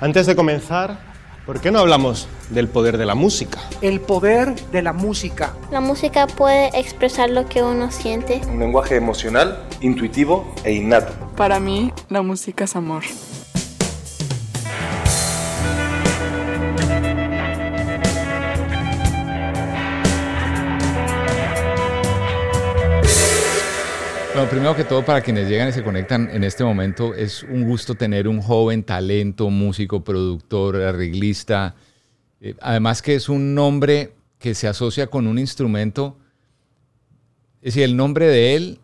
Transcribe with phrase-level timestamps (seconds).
[0.00, 0.98] Antes de comenzar,
[1.44, 3.58] ¿por qué no hablamos del poder de la música?
[3.82, 5.54] El poder de la música.
[5.72, 8.40] La música puede expresar lo que uno siente.
[8.48, 11.12] Un lenguaje emocional, intuitivo e innato.
[11.36, 13.02] Para mí, la música es amor.
[24.38, 27.64] Bueno, primero que todo, para quienes llegan y se conectan en este momento, es un
[27.64, 31.74] gusto tener un joven talento, músico, productor, arreglista.
[32.40, 36.16] Eh, además que es un nombre que se asocia con un instrumento.
[37.62, 38.78] Es decir, el nombre de él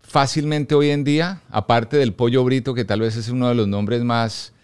[0.00, 3.68] fácilmente hoy en día, aparte del pollo brito, que tal vez es uno de los
[3.68, 4.54] nombres más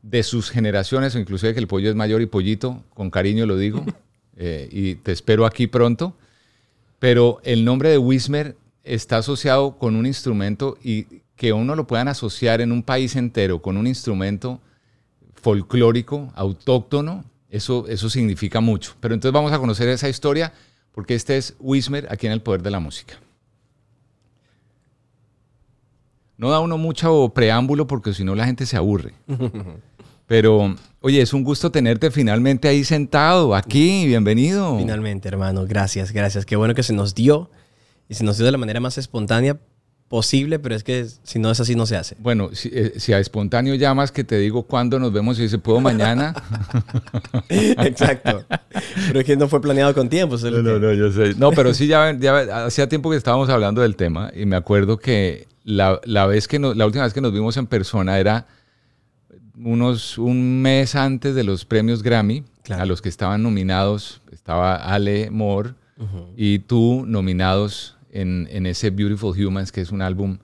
[0.00, 3.56] de sus generaciones, o inclusive que el pollo es mayor y pollito, con cariño lo
[3.56, 3.84] digo,
[4.36, 6.16] eh, y te espero aquí pronto.
[7.00, 8.54] Pero el nombre de Wismer
[8.86, 13.60] está asociado con un instrumento y que uno lo puedan asociar en un país entero
[13.60, 14.60] con un instrumento
[15.34, 18.94] folclórico, autóctono, eso, eso significa mucho.
[19.00, 20.52] Pero entonces vamos a conocer esa historia
[20.92, 23.14] porque este es Wismer aquí en El Poder de la Música.
[26.38, 29.14] No da uno mucho preámbulo porque si no la gente se aburre.
[30.26, 34.76] Pero, oye, es un gusto tenerte finalmente ahí sentado, aquí, bienvenido.
[34.76, 36.44] Finalmente, hermano, gracias, gracias.
[36.44, 37.48] Qué bueno que se nos dio
[38.08, 39.58] y se nos dio de la manera más espontánea
[40.08, 42.16] posible, pero es que si no es así no se hace.
[42.20, 45.58] Bueno, si, eh, si a espontáneo llamas que te digo cuándo nos vemos y dice,
[45.58, 46.34] ¿puedo mañana?
[47.48, 48.44] Exacto.
[49.08, 50.36] Pero es que no fue planeado con tiempo.
[50.36, 51.34] No, no, no, yo sé.
[51.36, 54.98] No, pero sí ya, ya, hacía tiempo que estábamos hablando del tema y me acuerdo
[54.98, 58.46] que la, la vez que la última vez que nos vimos en persona era
[59.58, 65.30] unos un mes antes de los premios Grammy, a los que estaban nominados, estaba Ale
[65.30, 65.74] Moore
[66.36, 70.38] y tú nominados en, ese Beautiful Humans, que es un álbum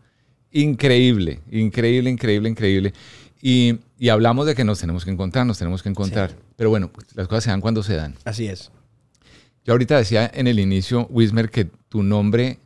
[0.51, 2.93] increíble, increíble, increíble, increíble.
[3.41, 6.37] Y, hablamos de que nos tenemos que encontrar, nos tenemos que encontrar.
[6.57, 8.15] Pero bueno, pues, las cosas se dan cuando se dan.
[8.25, 8.71] Así es.
[9.65, 12.59] Yo ahorita decía en el inicio, Wismer, que tu nombre,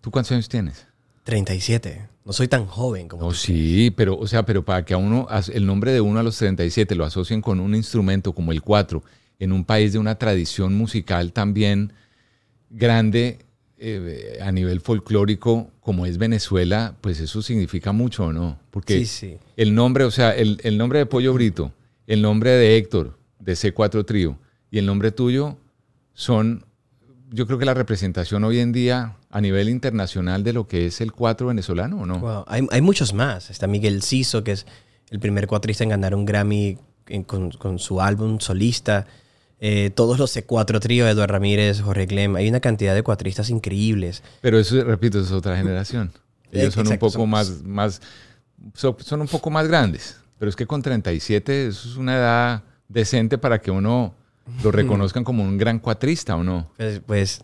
[0.00, 0.86] ¿tú cuántos años tienes?
[1.24, 2.08] 37.
[2.24, 3.22] No soy tan joven como.
[3.22, 6.22] No, sí, pero, o sea, pero para que a uno, el nombre de uno a
[6.22, 9.02] los 37 lo asocien con un instrumento como el 4,
[9.38, 11.92] en un país de una tradición musical también
[12.70, 13.43] grande,
[13.76, 18.58] eh, a nivel folclórico, como es Venezuela, pues eso significa mucho, ¿no?
[18.70, 19.04] Porque
[19.56, 21.72] el nombre, o sea, el, nombre de Pollo Brito,
[22.06, 24.38] el nombre de Héctor, de C4 Trío,
[24.70, 25.58] y el nombre tuyo
[26.12, 26.64] son,
[27.30, 31.00] yo creo que la representación hoy en día a nivel internacional de lo que es
[31.00, 32.44] el cuatro venezolano, ¿o no?
[32.46, 33.50] Hay, hay, muchos más.
[33.50, 34.66] Está Miguel Ciso, que es
[35.10, 36.78] el primer cuatrista en ganar un Grammy
[37.26, 39.06] con, con su álbum solista.
[39.66, 44.22] Eh, todos los C4 trío, Eduardo Ramírez, Jorge Clem, hay una cantidad de cuatristas increíbles.
[44.42, 46.12] Pero eso, repito, es otra generación.
[46.52, 48.02] Ellos son un poco más, más
[48.74, 50.18] son, un poco más grandes.
[50.38, 54.14] Pero es que con 37 eso es una edad decente para que uno
[54.62, 56.70] lo reconozcan como un gran cuatrista, ¿o no?
[56.76, 57.42] Pues, pues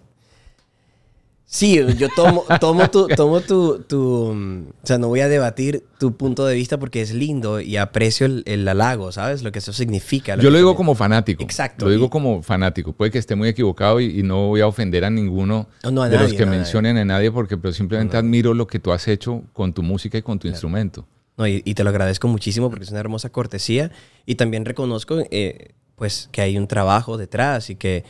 [1.53, 6.17] Sí, yo tomo, tomo, tu, tomo tu, tu, O sea, no voy a debatir tu
[6.17, 9.43] punto de vista porque es lindo y aprecio el, el halago, ¿sabes?
[9.43, 10.37] Lo que eso significa.
[10.37, 11.43] yo lo digo como fanático.
[11.43, 11.87] Exacto.
[11.87, 12.93] Lo digo como fanático.
[12.93, 16.47] Puede que esté muy equivocado y, no voy a ofender a ninguno de los que
[16.47, 20.19] mencionen a nadie porque pero simplemente admiro lo que tú has hecho con tu música
[20.19, 21.05] y con tu instrumento.
[21.37, 23.91] No, y, te lo agradezco muchísimo porque es una hermosa cortesía
[24.25, 28.05] y también reconozco eh, pues que hay un trabajo detrás y que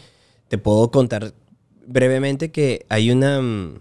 [0.49, 1.33] te puedo contar
[1.91, 3.79] brevemente que hay una mm,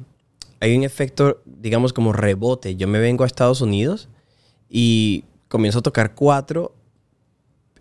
[0.59, 2.75] hay un efecto, digamos, como rebote.
[2.75, 4.09] Yo me vengo a Estados Unidos
[4.69, 6.75] y comienzo a tocar cuatro.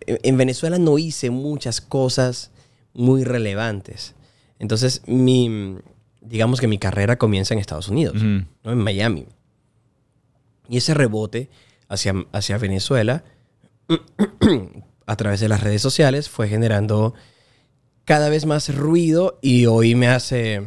[0.05, 2.51] En Venezuela no hice muchas cosas
[2.93, 4.15] muy relevantes.
[4.59, 5.77] Entonces, mi,
[6.21, 9.25] digamos que mi carrera comienza en Estados Unidos, en Miami.
[10.69, 11.49] Y ese rebote
[11.89, 13.23] hacia, hacia Venezuela,
[15.05, 17.13] a través de las redes sociales, fue generando
[18.09, 20.65] cada vez más ruido y hoy me hace,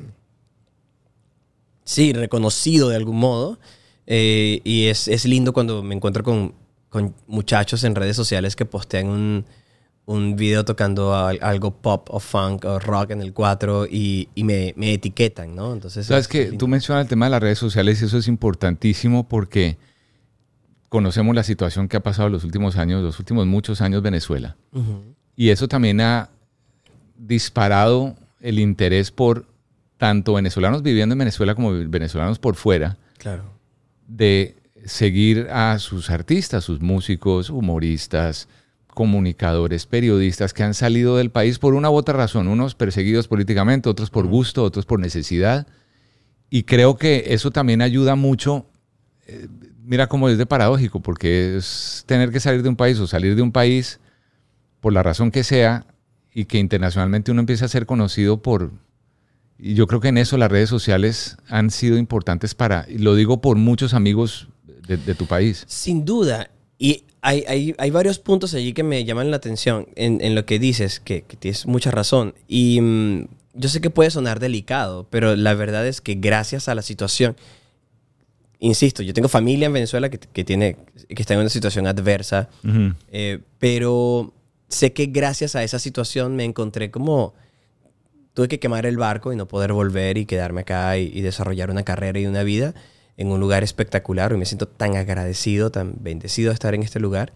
[1.83, 3.59] sí, reconocido de algún modo.
[4.07, 6.55] Eh, y es, es, lindo cuando me encuentro con,
[6.89, 9.45] con, muchachos en redes sociales que postean un,
[10.07, 14.73] un video tocando algo pop o funk o rock en el 4 y, y me,
[14.77, 15.73] me, etiquetan, ¿no?
[15.73, 19.29] Entonces, Sabes que tú mencionas el tema de las redes sociales y eso es importantísimo
[19.29, 19.79] porque
[20.89, 24.57] conocemos la situación que ha pasado los últimos años, los últimos muchos años Venezuela.
[25.35, 26.31] Y eso también ha,
[27.27, 29.47] disparado el interés por
[29.97, 32.99] tanto venezolanos viviendo en Venezuela como venezolanos por fuera.
[33.19, 33.45] Claro.
[34.09, 38.49] De seguir a sus artistas, sus músicos, humoristas,
[38.89, 43.89] comunicadores, periodistas que han salido del país por una u otra razón, unos perseguidos políticamente,
[43.89, 45.67] otros por gusto, otros por necesidad.
[46.51, 48.67] y creo que eso también ayuda mucho.
[49.27, 49.49] eh,
[49.85, 53.35] mira cómo es de paradójico, porque es tener que salir de un país o salir
[53.37, 54.01] de un país
[54.81, 55.87] por la razón que sea
[56.35, 58.71] y que internacionalmente uno empiece a ser conocido por...
[59.59, 63.15] Y yo creo que en eso las redes sociales han sido importantes para, y lo
[63.15, 64.49] digo por muchos amigos
[64.89, 65.65] de, de tu país.
[65.69, 66.51] Sin duda.
[66.79, 70.45] Y hay, hay- hay varios puntos allí que me llaman la atención en, en lo
[70.47, 72.35] que dices, que, que tienes mucha razón.
[72.49, 76.75] Y mm, yo sé que puede sonar delicado, pero la verdad es que gracias a
[76.75, 77.37] la situación,
[78.59, 80.77] insisto, yo tengo familia en Venezuela que, que tiene,
[81.09, 82.95] que está en una situación adversa, Ujú.
[83.13, 84.33] eh, pero
[84.73, 87.35] sé que gracias a esa situación me encontré como...
[88.35, 91.71] Tuve que quemar el barco y no poder volver y quedarme acá y, y desarrollar
[91.71, 92.73] una carrera y una vida
[93.19, 94.33] en un lugar espectacular.
[94.33, 97.35] Y me siento tan agradecido, tan bendecido de estar en este lugar.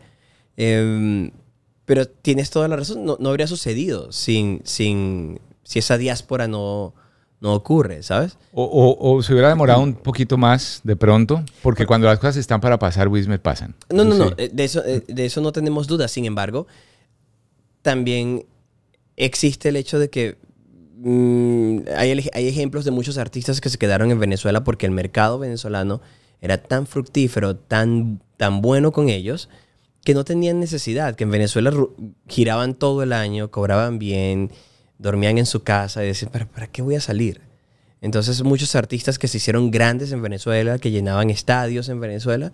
[0.56, 1.30] Em,
[1.84, 6.94] pero tienes toda la razón, no, no habría sucedido sin, sin, si esa diáspora no,
[7.42, 8.38] no ocurre, ¿sabes?
[8.52, 12.38] O, o- o se hubiera demorado un poquito más de pronto, porque cuando las cosas
[12.38, 13.74] están para pasar, Wismer, pasan.
[13.90, 14.34] No, no, no, Sí.
[14.38, 16.10] eh, de eso, eh, de eso no tenemos dudas.
[16.10, 16.66] Sin embargo,
[17.86, 18.46] también
[19.16, 20.36] existe el hecho de que
[20.96, 25.38] mm, hay, hay ejemplos de muchos artistas que se quedaron en Venezuela porque el mercado
[25.38, 26.00] venezolano
[26.40, 29.48] era tan fructífero, tan, tan bueno con ellos,
[30.04, 31.72] que no tenían necesidad, que en Venezuela
[32.26, 34.50] giraban todo el año, cobraban bien,
[34.98, 37.40] dormían en su casa y decían, ¿para, ¿para qué voy a salir?
[38.00, 42.52] Entonces muchos artistas que se hicieron grandes en Venezuela, que llenaban estadios en Venezuela,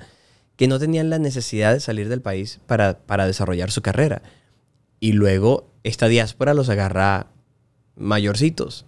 [0.56, 4.20] que no tenían la necesidad de salir del país para, para desarrollar su carrera.
[5.02, 7.26] Y luego esta diáspora los agarra
[7.96, 8.86] mayorcitos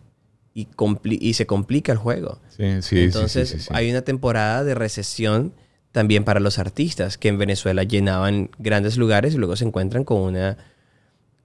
[0.55, 0.69] y,
[1.11, 2.39] y se complica el juego.
[2.57, 5.55] Sí, sí, sí, Entonces sí, hay una temporada de recesión
[5.91, 10.21] también para los artistas que en Venezuela llenaban grandes lugares y luego se encuentran con
[10.21, 10.57] una,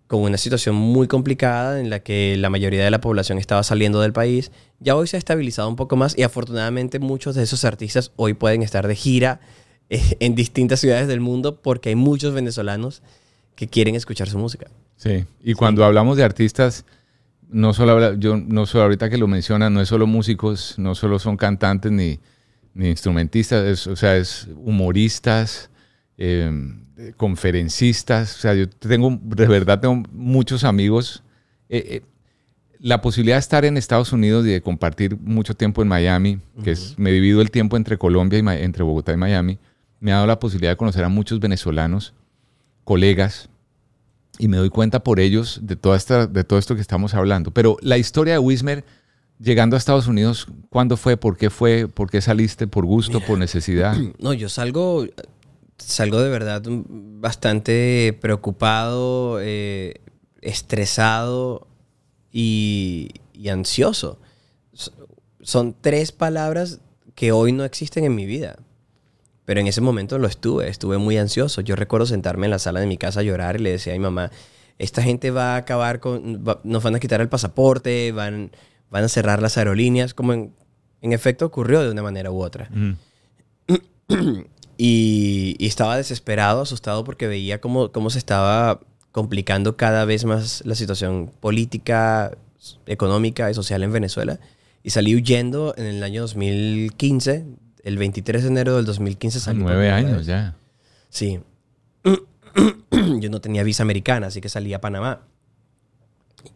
[0.05, 4.01] con una situación muy complicada en la que la mayoría de la población estaba saliendo
[4.01, 4.51] del país.
[4.79, 8.35] Ya hoy se ha estabilizado un poco más y afortunadamente muchos de esos artistas hoy
[8.35, 9.39] pueden estar de gira
[9.89, 13.01] eh, en distintas ciudades del mundo porque hay muchos venezolanos
[13.59, 14.67] que quieren escuchar su música.
[14.95, 16.85] Sí, y cuando hablamos de artistas,
[17.49, 20.95] no solo habla- yo no solo ahorita que lo mencionan, no es solo músicos, no
[20.95, 22.19] solo son cantantes ni,
[22.73, 25.69] ni instrumentistas, es- o sea, es humoristas,
[26.17, 26.49] eh,
[27.17, 31.23] conferencistas, o sea, yo tengo, de verdad tengo muchos amigos.
[31.69, 32.01] Eh, eh,
[32.79, 36.71] la posibilidad de estar en Estados Unidos y de compartir mucho tiempo en Miami, que
[36.71, 39.59] es, me divido el tiempo entre Colombia y entre Bogotá y Miami,
[39.99, 42.13] me ha dado la posibilidad de conocer a muchos venezolanos,
[42.89, 43.49] colegas,
[44.39, 47.51] y me doy cuenta por ellos de, toda esta, de todo esto que estamos hablando.
[47.51, 48.83] Pero la historia de Wismer
[49.37, 51.15] llegando a Estados Unidos, ¿cuándo fue?
[51.15, 51.87] ¿Por qué fue?
[51.87, 52.65] ¿Por qué saliste?
[52.65, 53.21] ¿Por gusto?
[53.21, 53.95] ¿Por necesidad?
[54.17, 55.05] No, yo salgo,
[55.77, 60.01] salgo de verdad bastante preocupado, eh,
[60.41, 61.67] estresado
[62.31, 64.17] y, y ansioso.
[65.41, 66.79] Son tres palabras
[67.13, 68.57] que hoy no existen en mi vida.
[69.49, 71.61] Pero en ese momento lo estuve, estuve muy ansioso.
[71.61, 73.95] Yo recuerdo sentarme en la sala de mi casa a llorar y le decía a
[73.95, 74.29] mi mamá,
[74.77, 78.51] esta gente va a acabar con, va- nos van a quitar el pasaporte, van,
[78.91, 80.53] van a cerrar las aerolíneas, como en,
[81.01, 82.69] en efecto ocurrió de una manera u otra.
[82.71, 82.91] Mm.
[84.77, 88.79] Y, y estaba desesperado, asustado porque veía cómo, cómo se estaba
[89.11, 92.37] complicando cada vez más la situación política,
[92.85, 94.39] económica y social en Venezuela.
[94.83, 97.45] Y salí huyendo en el año 2015,
[97.89, 99.59] el 23 de enero del 2015 salí.
[99.59, 100.55] por Nueve años ya.
[101.09, 101.39] Sí.
[103.19, 105.21] Yo no tenía visa americana, así que salí a Panamá.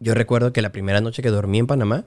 [0.00, 2.04] Yo recuerdo que la primera noche que dormí en Panamá,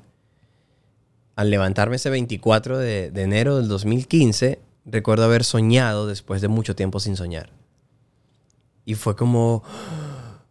[1.35, 6.75] al levantarme ese 24 de, de enero del 2015, recuerdo haber soñado después de mucho
[6.75, 7.49] tiempo sin soñar.
[8.85, 9.63] Y fue como,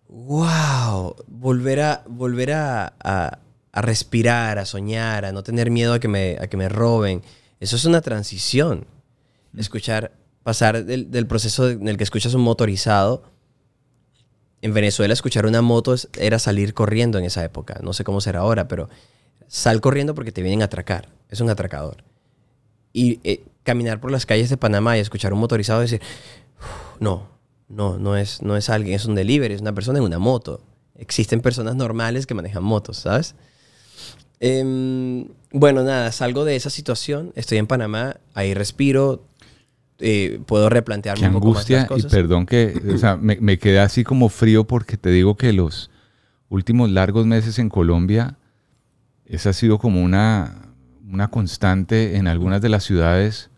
[0.09, 3.39] wow, volver a, volver a, a-
[3.73, 7.23] a respirar, a soñar, a no tener miedo a que me, a que me roben.
[7.61, 8.87] Eso es una transición.
[9.57, 13.23] Escuchar, pasar del, del proceso en el que escuchas un motorizado.
[14.63, 17.79] En Venezuela escuchar una moto era salir corriendo en esa época.
[17.83, 18.89] No sé cómo será ahora, pero
[19.49, 21.09] sal corriendo porque te vienen a atracar.
[21.29, 22.05] Es un atracador.
[22.93, 26.01] Y eh, caminar por las calles de Panamá y escuchar un motorizado decir,
[26.59, 27.29] "Uf, no,
[27.69, 30.63] no, no es, no es alguien, es un delivery, es una persona en una moto.
[30.95, 33.35] Existen personas normales que manejan motos, ¿sabes?
[34.41, 39.25] Em, bueno, nada, salgo de esa situación, estoy en Panamá, ahí respiro,
[39.99, 42.13] eh, puedo replantearme Qué un poco más angustia las y cosas.
[42.13, 45.91] perdón que, o sea, me, me quedé así como frío porque te digo que los
[46.51, 48.37] últimos largos meses en Colombia,
[49.25, 50.73] esa ha sido como una,
[51.11, 53.51] una constante en algunas de las ciudades.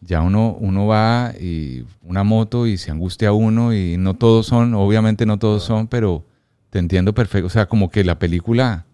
[0.00, 4.74] Ya uno, uno va y una moto y se angustia uno y no todos son,
[4.74, 6.26] obviamente no todos son, pero
[6.68, 7.46] te entiendo perfecto.
[7.46, 8.84] O sea, como que la película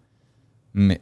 [0.73, 1.01] me,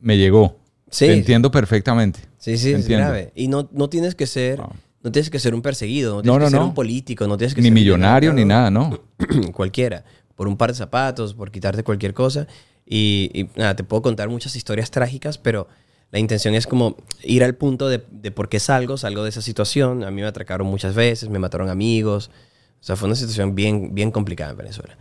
[0.00, 0.58] me llegó.
[0.90, 1.06] Sí.
[1.06, 2.20] Te entiendo perfectamente.
[2.38, 3.32] Sí, sí, es grave.
[3.34, 4.60] Y no, no tienes que ser,
[5.02, 7.54] no tienes que ser un perseguido, no tienes no, que ser un político, no tienes
[7.54, 9.00] que Ni ser millonario ni nada, no.
[9.52, 12.46] cualquiera, por un par de zapatos, por quitarte cualquier cosa.
[12.84, 15.66] Y, y nada, te puedo contar muchas historias trágicas, pero
[16.12, 19.42] la intención es como ir al punto de, de por qué salgo, salgo de esa
[19.42, 20.04] situación.
[20.04, 22.30] A mí me atracaron muchas veces, me mataron amigos.
[22.80, 24.96] O sea, fue una situación bien, bien complicada en Venezuela.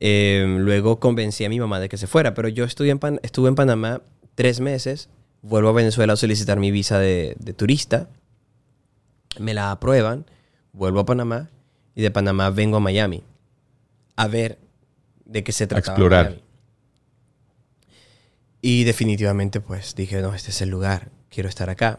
[0.00, 3.20] Eh, luego convencí a mi mamá de que se fuera, pero yo estuve en, Pan-
[3.22, 4.00] estuve en Panamá
[4.34, 5.10] tres meses,
[5.42, 8.08] vuelvo a Venezuela a solicitar mi visa de, de turista,
[9.38, 10.24] me la aprueban,
[10.72, 11.50] vuelvo a Panamá
[11.94, 13.22] y de Panamá vengo a Miami
[14.16, 14.58] a ver
[15.26, 15.92] de qué se trataba.
[15.94, 16.24] explorar.
[16.26, 16.42] Miami.
[18.62, 21.98] Y definitivamente pues dije, no, este es el lugar, quiero estar acá.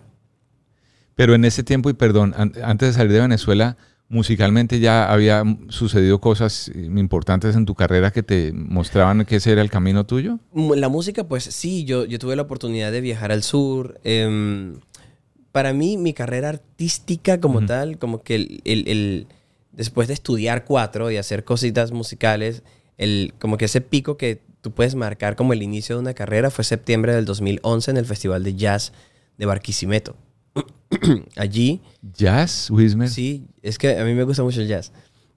[1.15, 3.77] Pero en ese tiempo, y perdón, an- antes de salir de Venezuela,
[4.11, 9.61] musicalmente ya había sucedido cosas importantes en tu carrera que te mostraban que ese era
[9.61, 10.37] el camino tuyo.
[10.53, 13.99] Mu- La música, pues sí, yo, yo tuve la oportunidad de viajar al sur.
[14.03, 14.75] em,
[15.51, 19.27] para mí, mi carrera artística como tal, como que el, el- el-
[19.71, 22.63] después de estudiar cuatro y hacer cositas musicales,
[22.97, 26.51] el, como que ese pico que tú puedes marcar como el inicio de una carrera
[26.51, 28.91] fue septiembre del 2011 en el Festival de Jazz
[29.37, 30.15] de Barquisimeto.
[31.35, 33.09] Allí Jazz, Wismer.
[33.09, 34.91] Sí, es que a mí me gusta mucho el jazz.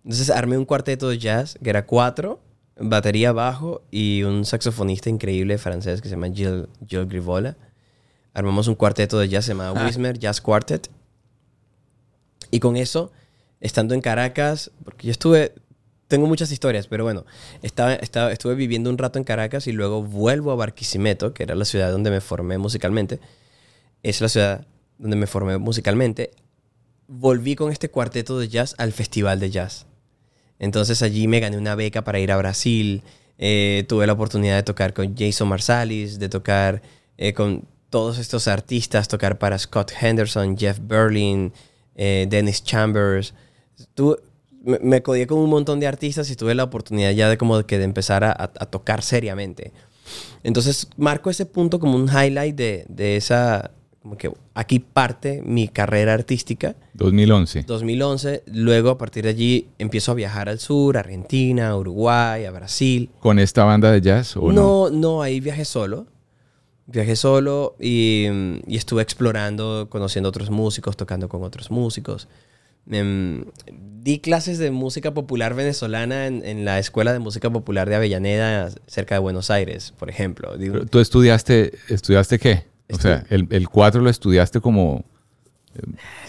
[0.04, 2.40] Entonces armé un cuarteto de jazz que era cuatro,
[2.76, 7.56] batería bajo y un saxofonista increíble francés que se llama Gilles, Gilles Grivola.
[8.32, 10.90] Armamos un cuarteto de jazz llamado Wismer Jazz Quartet.
[12.50, 13.12] Y con eso,
[13.60, 15.54] estando en Caracas, porque yo estuve,
[16.08, 17.24] tengo muchas historias, pero bueno,
[17.62, 21.54] estaba, estaba, estuve viviendo un rato en Caracas y luego vuelvo a Barquisimeto, que era
[21.54, 23.20] la ciudad donde me formé musicalmente.
[24.02, 24.66] Es la ciudad
[25.04, 26.30] donde me formé musicalmente
[27.06, 29.84] volví con este cuarteto de jazz al festival de jazz.
[30.58, 33.02] Entonces allí me gané una beca para ir a Brasil.
[33.36, 36.80] eh, tuve la oportunidad de tocar con Jason Marsalis, de tocar
[37.18, 41.52] eh, con todos estos artistas, tocar para Scott Henderson, Jeff Berlin,
[41.96, 43.34] eh, Dennis Chambers.
[44.64, 47.76] Me, me con un montón de artistas y tuve la oportunidad ya de como que
[47.76, 49.72] de empezar a, a- a tocar seriamente.
[50.42, 53.72] Entonces marco ese punto como un highlight de, de esa,
[54.04, 56.76] como que aquí parte mi carrera artística.
[56.92, 57.62] 2011.
[57.62, 62.44] 2011, luego a partir de allí empiezo a viajar al sur, a Argentina, a Uruguay,
[62.44, 63.08] a Brasil.
[63.20, 64.90] ¿Con esta banda de jazz o no?
[64.90, 66.06] No, no, ahí viajé solo.
[66.86, 68.26] Viajé solo y,
[68.66, 72.28] y estuve explorando, conociendo otros músicos, tocando con otros músicos.
[72.90, 77.94] Em, di clases de música popular venezolana en, en la Escuela de Música Popular de
[77.94, 80.58] Avellaneda, cerca de Buenos Aires, por ejemplo.
[80.58, 82.73] Di ¿Tú estudiaste, estudiaste qué?
[82.92, 85.04] O sea, el, el 4 lo estudiaste como...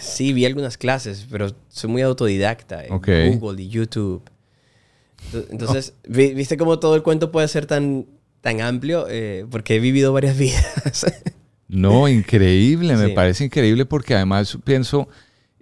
[0.00, 2.98] Sí, vi algunas clases, pero soy muy autodidacta en.
[3.38, 4.22] Google y YouTube.
[5.32, 8.06] Ento- Entonces, vi- ¿viste cómo todo el cuento puede ser tan,
[8.40, 9.06] tan amplio?
[9.08, 11.06] Eh, porque he vivido varias vidas.
[11.68, 13.12] No, increíble, me Sí.
[13.12, 15.08] parece increíble porque además pienso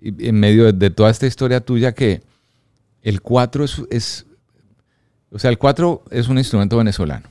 [0.00, 2.22] en medio de, de toda esta historia tuya que
[3.02, 4.26] el 4 es, es-
[5.30, 7.28] o sea, el 4 es un instrumento venezolano.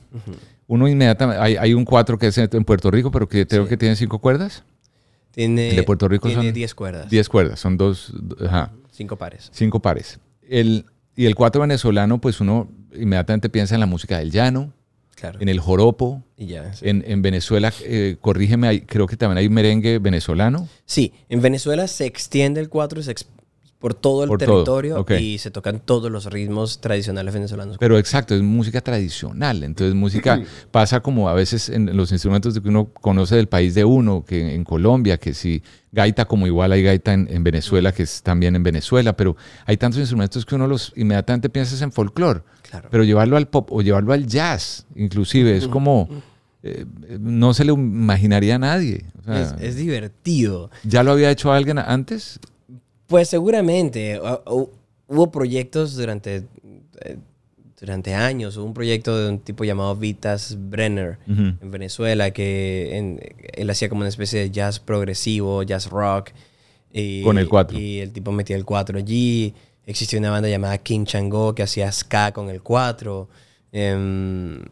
[0.66, 3.68] Uno inmediatamente, hay, hay un 4 que es en Puerto Rico, pero que creo Sí.
[3.68, 4.64] que tiene cinco cuerdas.
[5.30, 7.10] tiene, El de Puerto Rico tiene son 10 cuerdas.
[7.10, 8.12] 10 cuerdas, son dos,
[8.46, 9.50] ajá, Cinco pares.
[9.52, 10.20] cinco pares.
[10.48, 14.72] El, y el 4 venezolano, pues uno inmediatamente piensa en la música del llano,
[15.16, 15.40] Claro.
[15.40, 16.22] en el joropo.
[16.36, 16.72] Y ya.
[16.72, 16.88] sí.
[16.88, 20.68] En, en Venezuela, eh, corrígeme, hay- creo que también hay merengue venezolano.
[20.86, 23.10] Sí, en Venezuela se extiende el 4 y se
[23.84, 27.76] por todo el Por todo, territorio y se tocan todos los ritmos tradicionales venezolanos.
[27.78, 29.62] Pero exacto, es música tradicional.
[29.62, 33.74] Entonces, música pasa como a veces en los instrumentos de que uno conoce del país
[33.74, 35.62] de uno, que en Colombia, que si
[35.92, 39.36] gaita como igual hay gaita en, en Venezuela, que es también en Venezuela, pero
[39.66, 42.40] hay tantos instrumentos que uno los inmediatamente piensa en folclore.
[42.62, 42.88] Claro.
[42.90, 46.08] Pero llevarlo al pop o llevarlo al jazz, inclusive, es como...
[46.62, 46.86] eh,
[47.20, 49.04] no se le imaginaría a nadie.
[49.20, 50.70] O sea, es, es divertido.
[50.84, 52.40] ¿Ya lo había hecho alguien antes?
[53.06, 54.20] Pues seguramente.
[55.06, 56.44] hubo proyectos durante,
[57.02, 57.16] eh,
[57.78, 58.56] durante años.
[58.56, 63.20] Hubo un proyecto de un tipo llamado Vitas Brenner en Venezuela que en-
[63.54, 66.30] él hacía como una especie de jazz progresivo, jazz rock.
[66.92, 67.78] Y, Con el cuatro.
[67.78, 69.52] Y el tipo metía el 4 allí.
[69.84, 73.28] Existía una banda llamada King Chango que hacía ska con el 4.
[73.72, 74.62] Em,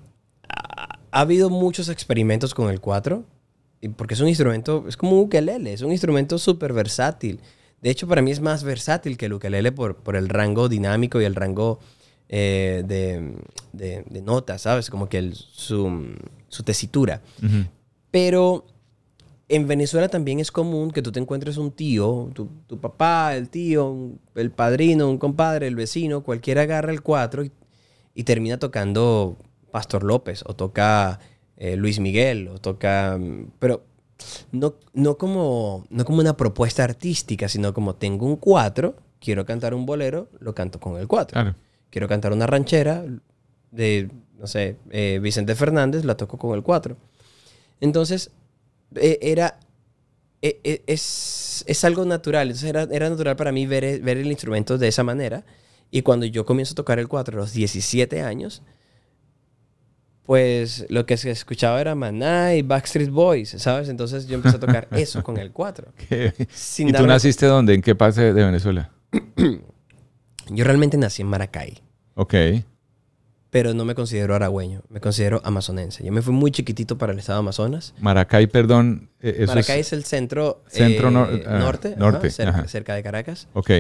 [0.49, 3.25] ha, ha habido muchos experimentos con el 4.
[3.81, 7.41] y Porque es un instrumento, es como un ukelele, es un instrumento súper versátil.
[7.83, 11.21] De hecho, para mí es más versátil que el ukelele por, por el rango dinámico
[11.21, 11.81] y el rango
[12.29, 13.35] eh, de,
[13.73, 14.89] de- de notas, ¿sabes?
[14.89, 16.15] Como que el- su,
[16.49, 17.21] su tesitura.
[18.11, 18.65] Pero
[19.49, 23.49] en Venezuela también es común que tú te encuentres un tío, tu, tu papá, el
[23.51, 27.53] tío, el padrino, un compadre, el vecino, cualquiera agarra el 4 y,
[28.15, 29.37] y termina tocando
[29.71, 31.19] Pastor López o toca
[31.57, 33.19] eh, Luis Miguel o toca...
[33.21, 33.85] mm, Pero
[34.53, 39.75] no, no, como, no como una propuesta artística, sino como tengo un cuatro, quiero cantar
[39.75, 41.35] un bolero, lo canto con el cuatro.
[41.41, 41.55] Claro.
[41.91, 43.05] Quiero cantar una ranchera
[43.71, 46.97] de, no sé, eh, Vicente Fernández, la toco con el cuatro.
[47.81, 48.31] Entonces,
[48.95, 49.59] eh, era...
[50.43, 52.49] eh, eh, es, es algo natural.
[52.49, 55.45] Entonces era, era natural para mí ver, e- ver el instrumento de esa manera.
[55.91, 58.63] Y cuando yo comienzo a tocar el cuatro a los 17 años,
[60.25, 63.89] pues lo que se escuchaba era Maná y Backstreet Boys, ¿sabes?
[63.89, 65.93] Entonces yo empecé a tocar eso con el cuatro.
[66.09, 66.33] ¿Qué?
[66.53, 67.75] Sin ¿Y tú darme- naciste dónde?
[67.75, 68.91] ¿En qué parte de Venezuela?
[70.49, 71.81] Yo realmente nací en Maracay,
[72.15, 72.35] Ok.
[73.51, 76.05] pero no me considero aragüeño, me considero amazonense.
[76.05, 77.95] Yo me fui muy chiquitito para el estado de Amazonas.
[78.01, 79.09] Maracay, perdón.
[79.21, 79.87] eh, Maracay es...
[79.89, 82.69] es, el centro, Centro eh, nor- ah, norte, ajá, norte, cerca, ajá.
[82.69, 83.47] cerca de Caracas.
[83.55, 83.71] Ok.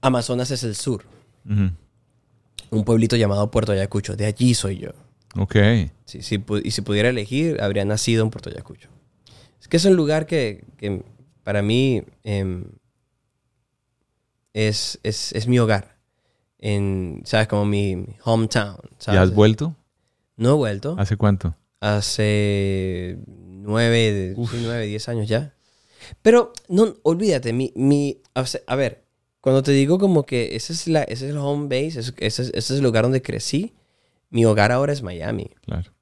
[0.00, 1.04] Amazonas es el sur,
[1.46, 4.16] un pueblito llamado Puerto Ayacucho.
[4.16, 4.90] De allí soy yo.
[5.36, 5.56] Ok.
[6.04, 8.88] Si, si y si pudiera elegir, habría nacido en Puerto Ayacucho.
[9.60, 11.02] Es que es un lugar que, que
[11.42, 12.66] para mí em,
[14.52, 15.98] es, es, es mi hogar.
[16.58, 17.48] En, ¿Sabes?
[17.48, 18.78] Como mi, mi hometown.
[18.92, 19.20] ¿Y ¿sabes?
[19.20, 19.76] has vuelto?
[20.36, 20.96] No he vuelto.
[20.98, 21.56] ¿Hace cuánto?
[21.80, 25.54] Hace nueve, sí, nueve, diez años ya.
[26.22, 28.20] Pero no, olvídate, mi, mi,
[28.66, 29.04] a ver,
[29.40, 32.42] cuando te digo como que ese es, la, ese es el home base, ese, ese
[32.42, 33.74] es, ese es el lugar donde crecí,
[34.34, 35.52] mi hogar ahora es Miami.
[35.60, 35.94] Claro.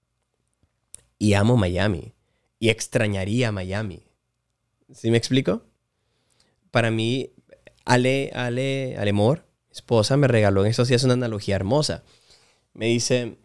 [1.18, 2.14] Y amo Miami.
[2.58, 4.04] Y extrañaría Miami.
[4.90, 5.66] ¿Sí me explico?
[6.70, 7.34] Para mí,
[7.84, 12.04] Ale, Ale, Ale Moore, esposa, me regaló en estos días una analogía hermosa.
[12.72, 13.36] Me dice,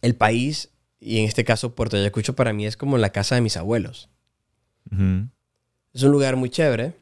[0.00, 3.40] el país, y en este caso Puerto Ayacucho, para mí es como la casa de
[3.40, 4.10] mis abuelos.
[4.92, 6.94] Es un lugar muy chévere,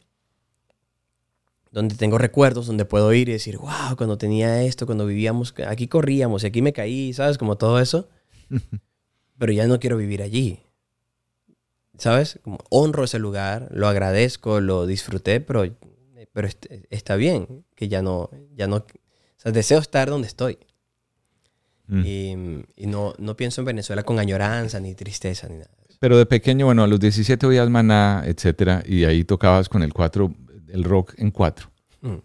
[1.73, 5.88] donde tengo recuerdos, donde puedo ir y decir, wow, cuando tenía esto, cuando vivíamos, aquí
[5.88, 7.38] corríamos y aquí me caí, ¿sabes?
[7.38, 8.09] Como todo eso.
[9.38, 10.61] Pero ya no quiero vivir allí.
[11.99, 12.38] ¿Sabes?
[12.43, 15.64] Como honro ese lugar, lo agradezco, lo disfruté, pero,
[16.33, 18.85] pero est- está bien que ya no, ya no, o
[19.37, 20.59] sea, deseo estar donde estoy.
[21.87, 22.03] Mm.
[22.05, 22.37] Y,
[22.77, 25.70] y no, no pienso en Venezuela con añoranza, ni tristeza, ni nada.
[26.01, 29.92] Pero de pequeño, bueno, a los 17 oías Maná, etcétera, y ahí tocabas con el
[29.92, 30.35] 4,
[30.73, 31.71] el rock en 4.
[32.03, 32.17] Mm.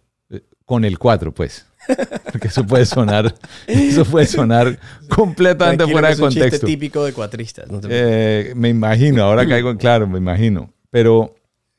[0.66, 1.66] Con el 4, pues.
[2.32, 3.34] Porque eso puede sonar,
[3.68, 4.78] eso puede sonar
[5.10, 6.68] completamente Tranquilo, fuera de es un chiste contexto.
[6.68, 7.72] típico de cuatristas.
[7.72, 10.74] no te Eh, me imagino, ahora caigo en claro, me imagino.
[10.90, 11.36] Pero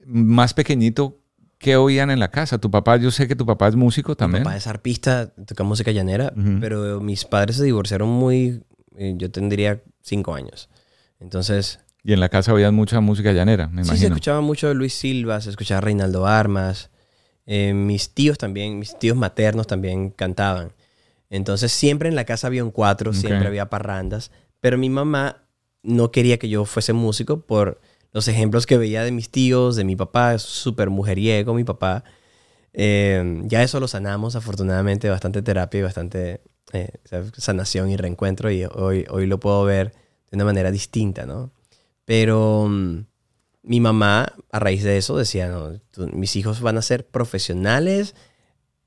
[0.06, 1.18] más pequeñito,
[1.58, 2.56] ¿qué oían en la casa?
[2.58, 4.44] Tu papá, yo sé que tu papá es músico Mi también.
[4.44, 6.56] papá es arpista, toca música llanera, Ujú.
[6.60, 8.62] pero mis padres se divorciaron muy...
[8.96, 10.70] eh, yo tendría cinco años.
[11.20, 14.14] Entonces, Y en la casa oían mucha música llanera, me sí, se imagino.
[14.14, 16.90] escuchaba mucho de Luis Silva, se escuchaba Reinaldo Armas.
[17.50, 20.72] eh, mis tíos también, mis tíos maternos también cantaban.
[21.30, 23.16] Entonces, siempre en la casa había un cuatro, Ok.
[23.16, 24.30] siempre había parrandas.
[24.60, 25.44] Pero mi mamá
[25.82, 27.80] no quería que yo fuese músico por
[28.12, 32.04] los ejemplos que veía de mis tíos, de mi papá, es súper mujeriego mi papá.
[32.74, 36.40] Eh, ya eso lo sanamos, afortunadamente, bastante terapia y bastante
[36.72, 36.88] eh,
[37.36, 38.50] sanación y reencuentro.
[38.50, 39.92] Y hoy, hoy lo puedo ver
[40.30, 41.50] de una manera distinta, ¿no?
[42.08, 43.04] Pero mm,
[43.64, 48.14] mi mamá, a raíz de eso, decía, no, tú- mis hijos van a ser profesionales,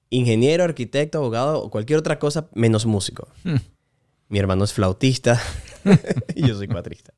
[0.10, 3.28] ingeniero, arquitecto, abogado o cualquier otra cosa menos músico.
[3.44, 3.58] Hmm.
[4.28, 5.40] Mi hermano es flautista
[6.36, 7.14] y yo soy cuatrista.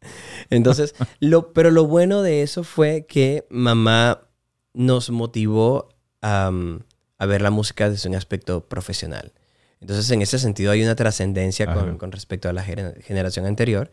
[0.50, 4.28] Entonces, lo, pero lo bueno de eso fue que mamá
[4.74, 5.88] nos motivó
[6.22, 6.82] a, mm,
[7.18, 9.32] a ver la música desde un aspecto profesional.
[9.80, 13.90] Entonces, en ese sentido hay una trascendencia con, con respecto a la gener- generación anterior,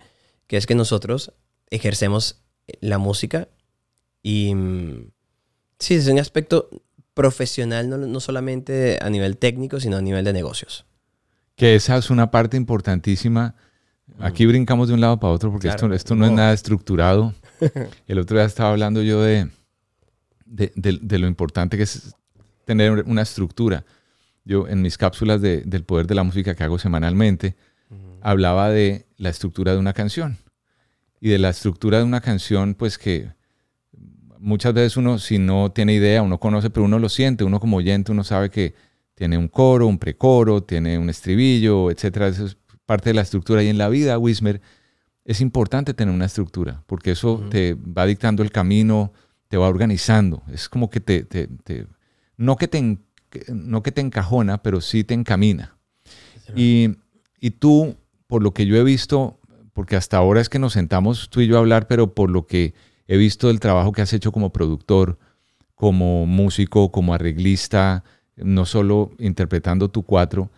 [0.48, 1.34] que es que nosotros
[1.70, 2.42] ejercemos
[2.80, 3.48] la música
[4.22, 5.10] y mm,
[5.78, 6.68] sí, desde un aspecto
[7.14, 10.86] profesional, no, no solamente a nivel técnico, sino a nivel de negocios.
[11.56, 13.54] Que esa es una parte importantísima.
[14.18, 15.72] Aquí brincamos de un lado para otro porque Mm.
[15.72, 16.36] Claro, esto, esto no es no.
[16.38, 17.34] nada estructurado.
[18.08, 19.48] El otro día estaba hablando yo de,
[20.46, 22.14] de, de- de lo importante que es
[22.64, 23.84] tener una estructura.
[24.44, 27.56] Yo en mis cápsulas de- del poder de la música que hago semanalmente,
[28.22, 30.38] hablaba de la estructura de una canción.
[31.20, 33.30] Y de la estructura de una canción, pues que
[34.38, 37.76] muchas veces uno, si no tiene idea, uno conoce, pero uno lo siente, uno como
[37.76, 38.74] oyente, uno sabe que
[39.14, 42.28] tiene un coro, un precoro, tiene un estribillo, etcétera.
[42.28, 42.56] Eso es
[42.86, 43.62] parte de la estructura.
[43.62, 44.62] Y en la vida, Wismer,
[45.24, 49.12] es importante tener una estructura, porque eso te va dictando el camino,
[49.48, 50.42] te va organizando.
[50.50, 51.86] Es como que te, te- te-
[52.38, 52.98] no, que te
[53.52, 55.76] no que te encajona, pero sí te encamina.
[56.56, 56.96] Y,
[57.40, 59.38] y tú, por lo que yo he visto,
[59.80, 62.46] porque hasta ahora es que nos sentamos tú y yo a hablar, pero por lo
[62.46, 62.74] que
[63.08, 65.18] he visto del trabajo que has hecho como productor,
[65.74, 68.04] como músico, como arreglista,
[68.36, 70.50] no solo interpretando tu cuatro,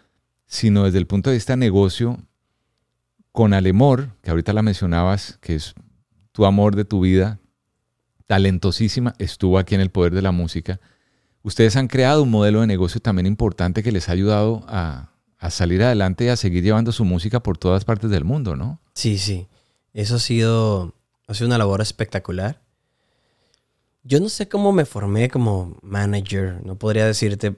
[0.46, 2.18] sino desde el punto de vista negocio,
[3.30, 5.76] con Alemor, que ahorita la mencionabas, que es
[6.32, 7.38] tu amor de tu vida,
[8.26, 10.80] talentosísima, estuvo aquí en el poder de la música.
[11.44, 15.11] Ustedes han creado un modelo de negocio también importante que les ha ayudado a,
[15.42, 18.80] a salir adelante y a seguir llevando su música por todas partes del mundo, ¿no?
[18.94, 19.48] Sí, sí.
[19.92, 20.94] Eso ha sido,
[21.26, 22.62] ha sido una labor espectacular.
[24.04, 26.64] Yo no sé cómo me formé como manager.
[26.64, 27.56] No podría decirte,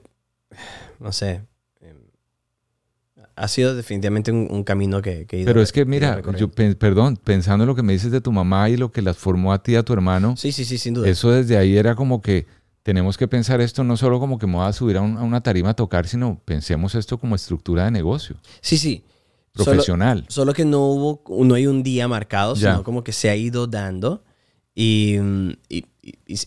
[0.99, 1.43] no sé.
[1.79, 1.97] em,
[3.35, 6.49] Ha sido definitivamente un, un camino que, que he ido Pero es que, mira, yo,
[6.49, 9.17] pe- perdón, pensando en lo que me dices de tu mamá y lo que las
[9.17, 11.07] formó a ti y a tu hermano, Sí, sí, sí, sin duda.
[11.07, 12.45] eso desde ahí era como que
[12.85, 15.23] tenemos que pensar esto no solo como que me voy a subir a, un- a
[15.23, 19.03] una tarima a tocar, sino pensemos esto como estructura de negocio, Sí, sí.
[19.55, 20.23] Solo- profesional.
[20.27, 22.73] Solo que no hubo, no hay un día marcado, Ya.
[22.73, 24.23] sino como que se ha ido dando.
[24.75, 25.15] Y,
[25.67, 26.37] y- y- y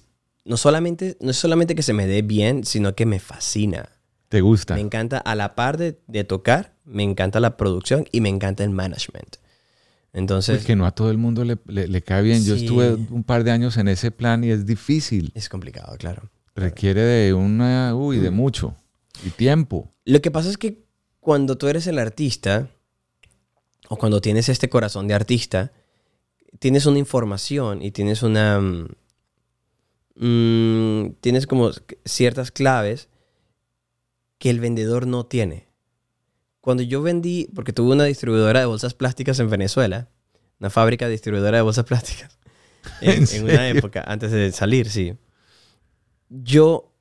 [0.45, 3.89] no, solamente, no es solamente que se me dé bien, sino que me fascina.
[4.29, 4.75] ¿Te gusta?
[4.77, 8.63] Me encanta, a la par de, de tocar, me encanta la producción y me encanta
[8.63, 9.37] el management.
[10.13, 12.45] Entonces, Pues que no a todo el mundo le, le- le cae bien.
[12.45, 15.31] Yo estuve un par de años en ese plan y es difícil.
[15.35, 16.31] es complicado, claro.
[16.55, 18.23] Requiere de una, uy, Mm.
[18.23, 18.77] de mucho.
[19.25, 19.93] Y tiempo.
[20.05, 20.85] Lo que pasa es que
[21.21, 22.71] cuando tú eres el artista,
[23.89, 25.73] o cuando tienes este corazón de artista,
[26.59, 28.61] tienes una información y tienes una...
[28.61, 28.89] mm,
[30.17, 31.71] mm, tienes como
[32.05, 33.09] ciertas claves
[34.39, 35.68] que el vendedor no tiene.
[36.69, 40.11] Cuando yo vendí, porque tuve una distribuidora de bolsas plásticas en Venezuela,
[40.61, 42.39] una fábrica distribuidora de bolsas plásticas,
[43.01, 45.15] en, ¿En en una época, antes de salir, sí.
[46.29, 46.93] Yo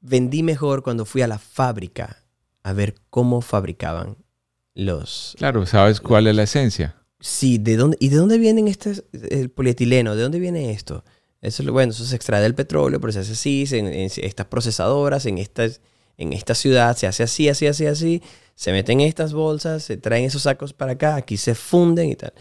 [0.00, 2.22] vendí mejor cuando fui a la fábrica
[2.62, 4.16] a ver cómo fabricaban
[4.74, 5.34] los...
[5.38, 6.94] Claro, ¿sabes cuál es la esencia?
[7.18, 8.92] Sí, ¿de dónde, ¿y de dónde vienen este,
[9.28, 10.14] el polietileno?
[10.14, 11.02] ¿De dónde viene esto?
[11.40, 15.26] Eso bueno, eso se extrae del petróleo, pero se hace así, en, en estas procesadoras,
[15.26, 15.80] en estas,
[16.18, 18.22] en esta ciudad, se hace así, así, así, así,
[18.54, 22.32] se meten estas bolsas, se traen esos sacos para acá, aquí se funden y tal.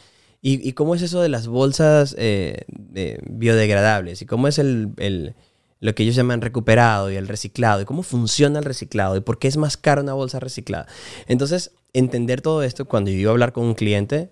[0.41, 4.21] ¿Y, y cómo es eso de las bolsas eh, de- biodegradables?
[4.21, 5.35] ¿Y cómo es el, el-
[5.81, 7.81] lo que ellos llaman recuperado y el reciclado?
[7.81, 9.17] ¿Y cómo funciona el reciclado?
[9.17, 10.87] ¿Y por qué es más caro una bolsa reciclada?
[11.27, 14.31] Entonces, entender todo esto, cuando yo iba a hablar con un cliente,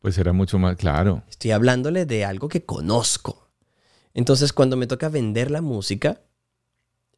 [0.00, 1.22] Pues era mucho más claro.
[1.30, 3.48] Estoy hablándole de algo que conozco.
[4.12, 6.20] Entonces, cuando me toca vender la música,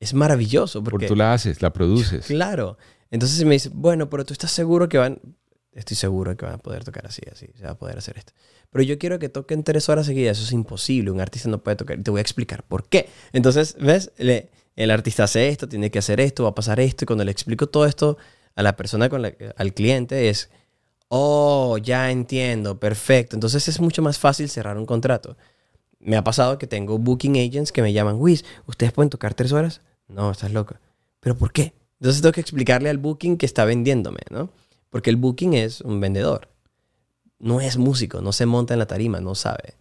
[0.00, 0.82] es maravilloso.
[0.82, 2.26] Porque Porque, tú la haces, la produces.
[2.26, 2.78] Claro.
[3.10, 5.20] Entonces me dice, bueno, pero tú estás seguro que van...
[5.72, 7.48] Estoy seguro que van a poder tocar así, así.
[7.54, 8.32] Se va a poder hacer esto.
[8.70, 10.38] Pero yo quiero que toquen tres horas seguidas.
[10.38, 11.10] Eso es imposible.
[11.10, 12.02] Un artista no puede tocar.
[12.02, 13.08] Te voy a explicar por qué.
[13.32, 14.10] Entonces, ¿ves?
[14.16, 17.04] Le- el artista hace esto, tiene que hacer esto, va a pasar esto.
[17.04, 18.16] Y cuando le explico todo esto
[18.54, 20.50] a la persona, con la- al cliente, es...
[21.08, 23.36] Oh, ya entiendo, perfecto.
[23.36, 25.36] Entonces es mucho más fácil cerrar un contrato.
[26.06, 29.50] Me ha pasado que tengo booking agents que me llaman, Wiz, ¿ustedes pueden tocar tres
[29.52, 29.80] horas?
[30.08, 30.76] No, estás loco.
[31.18, 31.74] ¿Pero por qué?
[32.00, 34.50] Entonces tengo que explicarle al booking que está vendiéndome, ¿no?
[34.90, 36.48] Porque el booking es un vendedor.
[37.40, 39.74] No es músico, no se monta en la tarima, no sabe.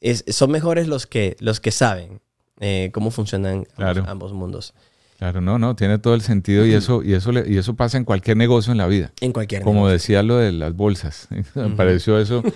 [0.00, 2.20] Es- son mejores los que, los que saben
[2.60, 4.04] eh, cómo funcionan ambos- Claro.
[4.08, 4.74] ambos mundos.
[5.18, 7.96] Claro, no, no, tiene todo el sentido y eso, y eso, le- y eso pasa
[7.98, 9.12] en cualquier negocio en la vida.
[9.20, 9.92] En cualquier Como negocio.
[9.92, 11.28] decía lo de las bolsas.
[11.54, 12.42] Me pareció eso.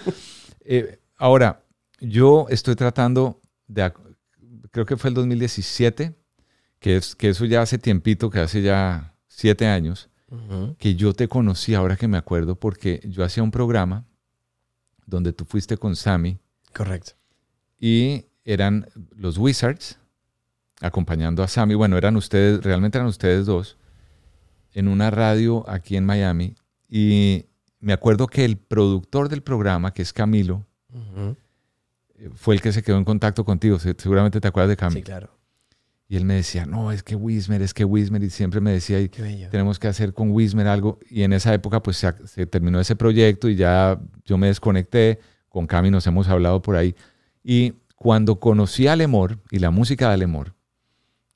[0.65, 1.62] Eh, ahora,
[2.03, 3.93] yo estoy tratando de,
[4.71, 6.15] creo que fue el 2017,
[6.79, 10.09] que, es, que eso ya hace tiempito, que hace ya siete años,
[10.79, 14.07] que yo te conocí, ahora que me acuerdo, porque yo hacía un programa
[15.05, 16.39] donde tú fuiste con Sammy
[16.73, 17.13] Correcto.
[17.79, 19.99] y eran los Wizards
[20.81, 21.75] acompañando a Sammy.
[21.75, 23.77] Bueno, eran ustedes, realmente eran ustedes dos,
[24.73, 26.57] en una radio aquí en Miami.
[26.89, 27.45] Y
[27.79, 30.67] me acuerdo que el productor del programa, que es Camilo,
[32.35, 33.79] fue el que se quedó en contacto contigo.
[33.79, 34.99] Se- Seguramente te acuerdas de Camilo.
[35.01, 35.39] Sí, claro.
[36.09, 38.23] Y él me decía, no, es que Wismer, es que Wismer.
[38.23, 39.49] Y siempre me decía, "Y Qué bello.
[39.51, 40.99] tenemos que hacer con Wismer algo.
[41.11, 45.21] Y en esa época, pues se, se terminó ese proyecto y ya yo me desconecté.
[45.49, 46.95] Con Cami nos hemos hablado por ahí.
[47.43, 50.55] Y cuando conocí a Lemor y la música de Alemor,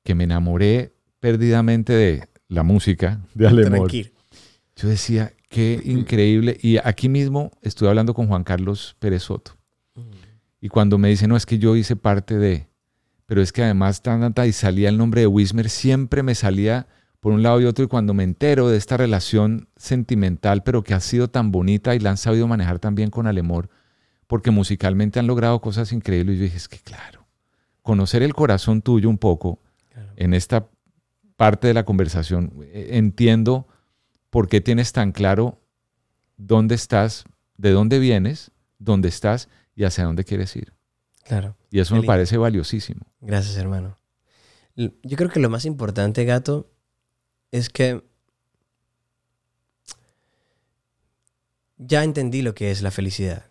[0.03, 4.09] que me enamoré perdidamente de la música de Tranquilo.
[4.75, 6.55] yo decía, qué increíble.
[6.61, 9.56] Y aquí mismo estuve hablando con Juan Carlos Pérez Soto.
[10.59, 12.67] Y cuando me dice, no, es que yo hice parte de,
[13.25, 14.01] pero es que además,
[14.45, 16.87] y salía el nombre de Wismer, siempre me salía
[17.19, 20.93] por un lado y otro, y cuando me entero de esta relación sentimental, pero que
[20.93, 23.69] ha sido tan bonita y la han sabido manejar tan bien con Alemor,
[24.27, 27.25] porque musicalmente han logrado cosas increíbles, y yo dije, es que claro,
[27.81, 29.59] conocer el corazón tuyo un poco
[29.91, 30.11] Claro.
[30.15, 30.67] en esta
[31.37, 33.67] parte de la conversación, eh, entiendo
[34.29, 35.59] por qué tienes tan claro
[36.37, 37.25] dónde estás,
[37.57, 40.73] de dónde vienes, dónde estás y hacia dónde quieres ir.
[41.23, 41.55] Claro.
[41.71, 42.11] Y eso me lindo.
[42.11, 43.05] parece valiosísimo.
[43.21, 43.97] Gracias, hermano.
[44.75, 46.69] Yo creo que lo más importante, gato,
[47.51, 48.03] es que
[51.77, 53.45] ya entendí lo que es la felicidad.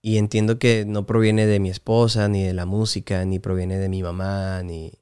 [0.00, 3.88] Y entiendo que no proviene de mi esposa, ni de la música, ni proviene de
[3.88, 4.92] mi mamá, ni...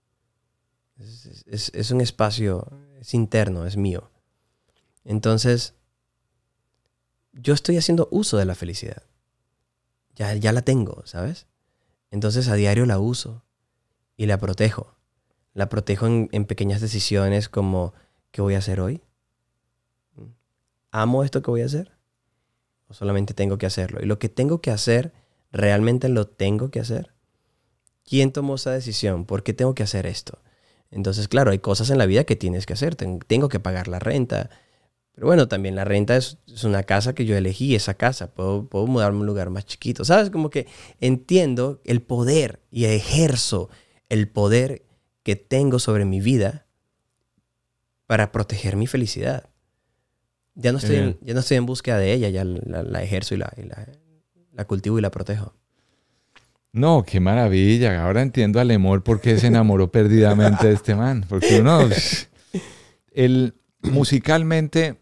[0.99, 2.67] Es, es- es un espacio,
[3.01, 4.11] es interno, es mío.
[5.05, 5.75] Entonces,
[7.33, 9.03] yo estoy haciendo uso de la felicidad.
[10.17, 11.47] Ya, ya la tengo, ¿sabes?
[12.11, 13.45] Entonces a diario la uso
[14.17, 14.97] y la protejo.
[15.55, 17.95] La protejo en, en pequeñas decisiones como,
[18.33, 19.03] ¿qué voy a hacer hoy?
[20.91, 21.93] ¿Amo esto que voy a hacer?
[22.89, 24.01] ¿O solamente tengo que hacerlo?
[24.03, 25.13] Y lo que tengo que hacer,
[25.53, 27.13] ¿realmente lo tengo que hacer?
[28.05, 29.25] ¿Quién tomó esa decisión?
[29.27, 30.41] ¿Por qué tengo que hacer esto?
[30.91, 32.97] Entonces, claro, hay cosas en la vida que tienes que hacer.
[32.97, 34.51] Ten- Tengo que pagar la renta.
[35.17, 38.33] Pero bueno, también la renta es, es una casa que yo elegí, esa casa.
[38.33, 40.05] Puedo, puedo mudarme a un lugar más chiquito.
[40.05, 40.31] ¿Sabes?
[40.31, 40.67] Como que
[41.01, 43.69] entiendo el poder y ejerzo
[44.09, 44.85] el poder
[45.25, 46.67] que tengo sobre mi vida
[48.07, 49.49] para proteger mi felicidad.
[50.55, 53.35] Ya no estoy, en, ya no estoy en búsqueda de ella, ya la, la ejerzo
[53.35, 53.89] y, la, y la-
[54.53, 55.55] la cultivo y la protejo.
[56.73, 58.05] No, qué maravilla.
[58.05, 61.25] Ahora entiendo a Lemor por qué se enamoró perdidamente de este man.
[61.29, 61.81] Porque uno,
[63.13, 64.97] el, musicalmente,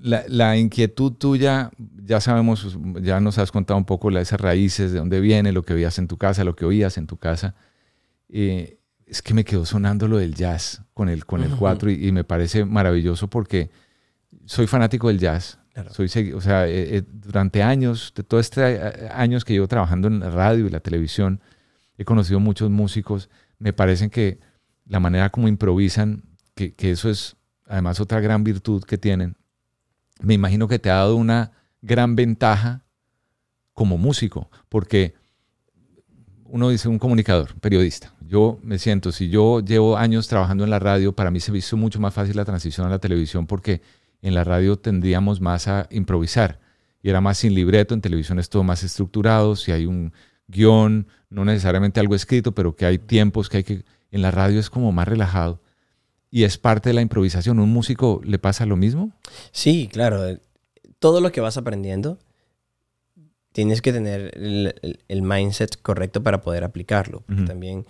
[0.00, 1.70] la, la inquietud tuya,
[2.04, 5.62] ya sabemos, ya nos has contado un poco la- esas raíces, de dónde viene, lo
[5.64, 7.54] que veías en tu casa, lo que oías en tu casa.
[8.28, 11.58] Eh, es que me quedó sonando lo del jazz con el, con el Ujú.
[11.60, 13.70] 4 y, y me parece maravilloso porque
[14.44, 15.58] soy fanático del jazz.
[15.72, 15.90] Claro.
[15.94, 18.64] Soy, o sea, eh, eh, durante años, de todos estos
[19.14, 21.40] años que llevo trabajando en la radio y la televisión,
[21.96, 23.30] he conocido muchos músicos.
[23.58, 24.40] Me parecen que
[24.86, 29.36] la manera como improvisan, que, que eso es además otra gran virtud que tienen,
[30.20, 31.52] me imagino que te ha dado una
[31.82, 32.84] gran ventaja
[33.72, 35.14] como músico, porque
[36.44, 38.14] uno dice un comunicador, periodista.
[38.26, 41.76] Yo me siento, si yo llevo años trabajando en la radio, para mí se hizo
[41.76, 43.82] mucho más fácil la transición a la televisión porque
[44.22, 46.60] en la radio tendríamos más a improvisar
[47.02, 50.12] y era más sin libreto, en televisión es todo más estructurado, si hay un
[50.48, 53.84] guion, no necesariamente algo escrito, pero que hay tiempos que hay que...
[54.10, 55.60] En la radio es como más relajado
[56.30, 57.58] y es parte de la improvisación.
[57.58, 59.12] ¿Un músico le pasa lo mismo?
[59.52, 60.38] Sí, claro.
[60.98, 62.18] Todo lo que vas aprendiendo,
[63.52, 67.22] tienes que tener el, el- el mindset correcto para poder aplicarlo.
[67.26, 67.44] Porque.
[67.44, 67.86] También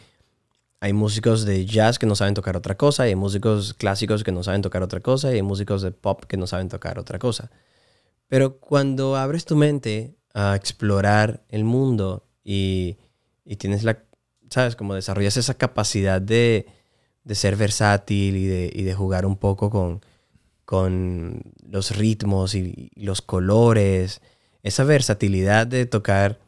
[0.81, 4.33] hay músicos de jazz que no saben tocar otra cosa, y hay músicos clásicos que
[4.33, 7.19] no saben tocar otra cosa, y hay músicos de pop que no saben tocar otra
[7.19, 7.51] cosa.
[8.29, 12.97] Pero cuando abres tu mente a explorar el mundo y,
[13.45, 14.05] y tienes la,
[14.51, 14.77] ¿sabes?
[14.77, 16.67] Como desarrollas esa capacidad de,
[17.29, 20.01] de ser versátil y de, y de jugar un poco con,
[20.65, 24.21] con los ritmos y, y los colores,
[24.63, 26.41] esa versatilidad de tocar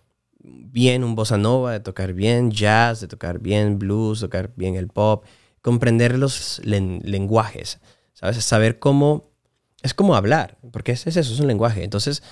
[0.43, 4.89] bien un bossa nova, de tocar bien jazz, de tocar bien blues, tocar bien el
[4.89, 5.25] pop,
[5.61, 7.79] comprender los len- lenguajes,
[8.15, 8.43] ¿sabes?
[8.45, 9.29] Saber cómo...
[9.83, 11.85] Es como hablar, porque es, es eso, es un lenguaje.
[11.85, 12.23] Entonces...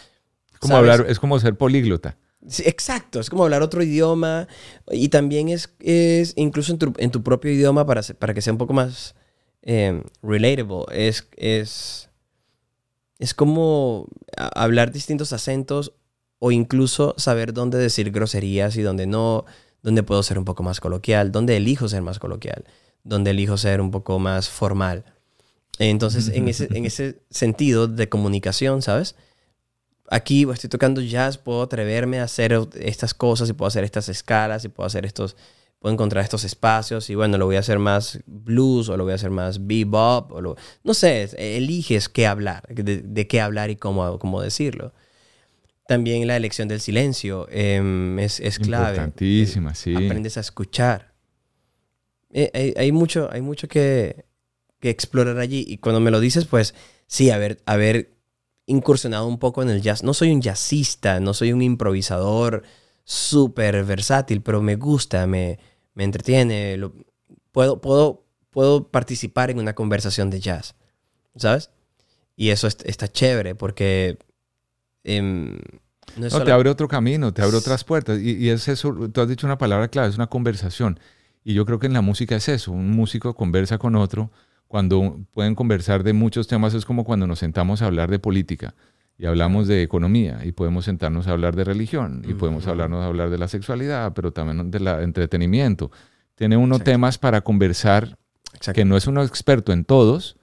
[0.58, 0.90] Como ¿sabes?
[0.90, 2.16] hablar, es como ser políglota.
[2.48, 4.48] Sí, exacto, es como hablar otro idioma
[4.90, 8.54] y también es, es incluso en tu, en tu propio idioma para, para que sea
[8.54, 9.14] un poco más
[9.62, 10.84] eh, relatable.
[10.92, 12.08] Es, es,
[13.18, 14.06] es como
[14.36, 15.92] hablar distintos acentos
[16.38, 19.44] o incluso saber dónde decir groserías y dónde no,
[19.82, 22.64] dónde puedo ser un poco más coloquial, dónde elijo ser más coloquial,
[23.04, 25.04] dónde elijo ser un poco más formal.
[25.78, 29.14] Entonces, en ese, en ese sentido de comunicación, ¿sabes?
[30.10, 34.64] Aquí estoy tocando jazz, puedo atreverme a hacer estas cosas y puedo hacer estas escalas
[34.64, 35.36] y puedo hacer estos,
[35.78, 39.12] puedo encontrar estos espacios y bueno, lo voy a hacer más blues o lo voy
[39.12, 43.70] a hacer más bebop o lo, no sé, eliges qué hablar, de, de qué hablar
[43.70, 44.92] y cómo, cómo decirlo.
[45.86, 48.96] También la elección del silencio em, es, es clave.
[48.96, 49.94] Importantísima, sí.
[49.94, 51.14] Aprendes a escuchar.
[52.30, 54.26] Eh, hay, hay mucho, hay mucho que,
[54.80, 56.74] que explorar allí y cuando me lo dices, pues
[57.06, 58.17] sí, haber, haber
[58.68, 60.02] incursionado un poco en el jazz.
[60.04, 62.62] No soy un jazzista, no soy un improvisador
[63.04, 65.58] súper versátil, pero me gusta, me,
[65.94, 66.76] me entretiene.
[66.76, 66.92] lo-
[67.52, 70.76] puedo, puedo, puedo participar en una conversación de jazz,
[71.36, 71.70] ¿sabes?
[72.36, 74.18] Y eso es- está chévere porque...
[75.04, 75.54] em,
[76.16, 78.18] no No, te solo- abre otro camino, te abre otras puertas.
[78.20, 80.98] Y, y es eso, tú has dicho una palabra clave, es una conversación.
[81.44, 84.30] Y yo creo que en la música es eso, un músico conversa con otro,
[84.68, 88.74] cuando pueden conversar de muchos temas, es como cuando nos sentamos a hablar de política
[89.16, 93.06] y hablamos de economía y podemos sentarnos a hablar de religión y podemos hablarnos a
[93.06, 95.90] hablar de la sexualidad, pero también del entretenimiento.
[96.36, 96.90] Tiene uno Exacto.
[96.92, 98.16] temas para conversar
[98.54, 98.72] Exacto.
[98.74, 100.36] que no es uno experto en todos,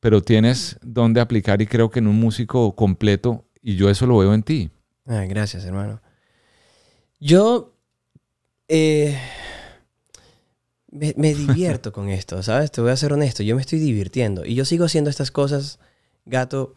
[0.00, 4.16] pero tienes donde aplicar y creo que en un músico completo, y yo eso lo
[4.18, 4.70] veo en ti.
[5.06, 6.00] Ah, gracias, hermano.
[7.20, 7.76] Yo
[8.68, 9.18] eh,
[10.92, 12.70] me, me divierto con esto, ¿sabes?
[12.70, 14.44] Te voy a ser honesto, yo me estoy divirtiendo.
[14.44, 15.80] Y yo sigo haciendo estas cosas,
[16.26, 16.74] gato,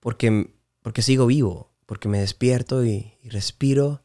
[0.00, 4.02] porque, porque sigo vivo, porque me despierto y, y respiro.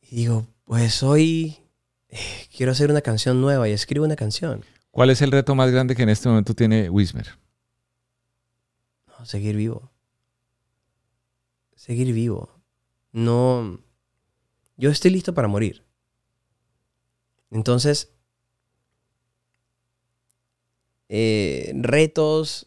[0.00, 1.58] Y digo, pues hoy
[2.08, 2.18] eh,
[2.56, 4.64] quiero hacer una canción nueva y escribo una canción.
[4.90, 7.38] ¿Cuál es el reto más grande que en este momento tiene Wismer?
[9.06, 9.90] No, seguir vivo.
[11.74, 12.50] Seguir vivo.
[13.12, 13.80] No.
[14.76, 15.84] Yo estoy listo para morir.
[17.52, 18.08] Entonces.
[21.14, 22.66] eh, retos.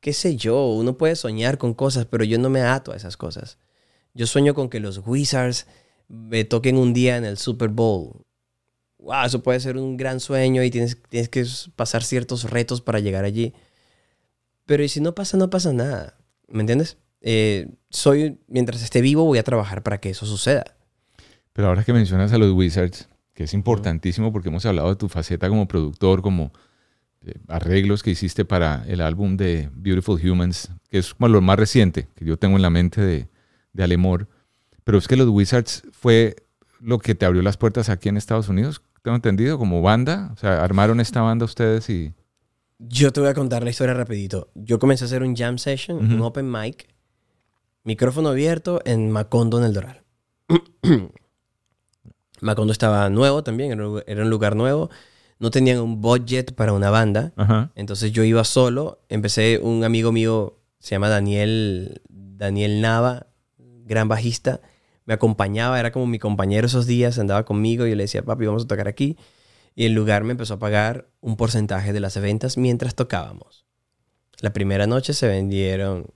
[0.00, 0.68] Qué sé yo.
[0.68, 3.58] Uno puede soñar con cosas, pero yo no me ato a esas cosas.
[4.14, 5.66] Yo sueño con que los Wizards
[6.08, 8.24] me toquen un día en el Super Bowl.
[8.98, 13.00] Wow, eso puede ser un gran sueño y tienes, tienes que pasar ciertos retos para
[13.00, 13.54] llegar allí.
[14.66, 16.16] Pero y si no pasa, no pasa nada.
[16.46, 16.98] ¿Me entiendes?
[17.20, 20.64] Eh, soy, mientras esté vivo, voy a trabajar para que eso suceda.
[21.52, 25.08] Pero ahora que mencionas a los Wizards, que es importantísimo porque hemos hablado de tu
[25.08, 26.52] faceta como productor, como
[27.24, 31.58] eh, arreglos que hiciste para el álbum de Beautiful Humans, que es como lo más
[31.58, 33.28] reciente que yo tengo en la mente de,
[33.72, 34.28] de Alemor.
[34.84, 36.36] Pero es que los Wizards fue
[36.80, 40.30] lo que te abrió las puertas aquí en Estados Unidos, tengo entendido, como banda.
[40.32, 42.12] O sea, armaron esta banda ustedes y...
[42.78, 44.48] Yo te voy a contar la historia rapidito.
[44.54, 46.88] Yo comencé a hacer un jam session, un open mic,
[47.84, 50.02] micrófono abierto en Macondo, en el Doral.
[52.42, 53.72] Macondo estaba nuevo también,
[54.06, 54.90] era un- lugar nuevo.
[55.38, 57.32] No tenían un budget para una banda.
[57.36, 57.70] Ajá.
[57.74, 59.00] Entonces yo iba solo.
[59.08, 63.26] Empecé, un amigo mío, se llama Daniel, Daniel Nava,
[63.58, 64.60] gran bajista.
[65.04, 68.46] Me acompañaba, era como mi compañero esos días, andaba conmigo y yo le decía, papi,
[68.46, 69.16] vamos a tocar aquí.
[69.74, 73.64] Y el lugar me empezó a pagar un porcentaje de las ventas mientras tocábamos.
[74.40, 76.06] La primera noche se vendieron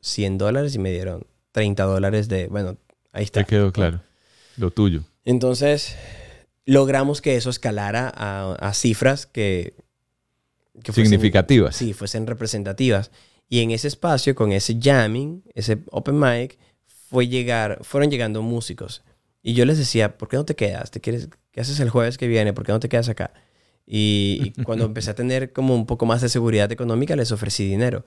[0.00, 2.76] 100 dólares y me dieron 30 dólares de, bueno,
[3.12, 3.40] ahí está.
[3.40, 4.00] Te quedó claro.
[4.56, 5.02] Lo tuyo.
[5.24, 5.96] Entonces,
[6.66, 9.74] logramos que eso escalara a, a cifras que...
[10.82, 11.76] que fuesen- Significativas.
[11.76, 13.10] Sí, fuesen representativas.
[13.48, 16.58] Y en ese espacio, con ese jamming, ese open mic,
[17.10, 19.02] fue llegar, fueron llegando músicos.
[19.42, 20.90] Y yo les decía, ¿por qué no te quedas?
[20.90, 22.52] ¿Te quieres, ¿Qué haces el jueves que viene?
[22.52, 23.32] ¿Por qué no te quedas acá?
[23.86, 27.68] Y, y cuando empecé a tener como un poco más de seguridad económica, les ofrecí
[27.68, 28.04] dinero.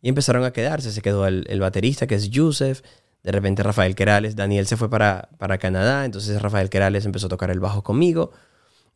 [0.00, 0.90] Y empezaron a quedarse.
[0.92, 2.82] Se quedó el, el baterista, que es Yusef.
[3.28, 4.36] De repente Rafael Querales.
[4.36, 6.06] Daniel se fue para, para Canadá.
[6.06, 8.30] Entonces Rafael Querales empezó a tocar el bajo conmigo.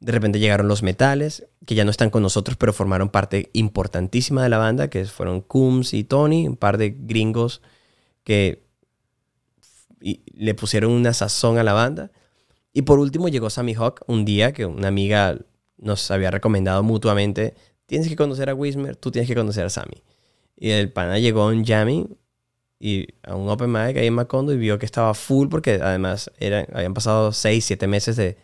[0.01, 4.43] De repente llegaron los metales, que ya no están con nosotros, pero formaron parte importantísima
[4.43, 7.61] de la banda, que fueron Coombs y Tony, un par de gringos
[8.25, 8.65] que
[10.01, 12.11] le pusieron una sazón a la banda.
[12.73, 15.37] Y por último llegó Sammy Hawk un día que una amiga
[15.77, 20.03] nos había recomendado mutuamente, tienes que conocer a Wismer, tú tienes que conocer a Sammy.
[20.57, 22.17] Y el pana llegó a un jamming
[22.85, 26.31] y a un open mic ahí en Macondo y vio que estaba full porque además
[26.41, 28.37] eran, habían pasado 6, 7 meses de,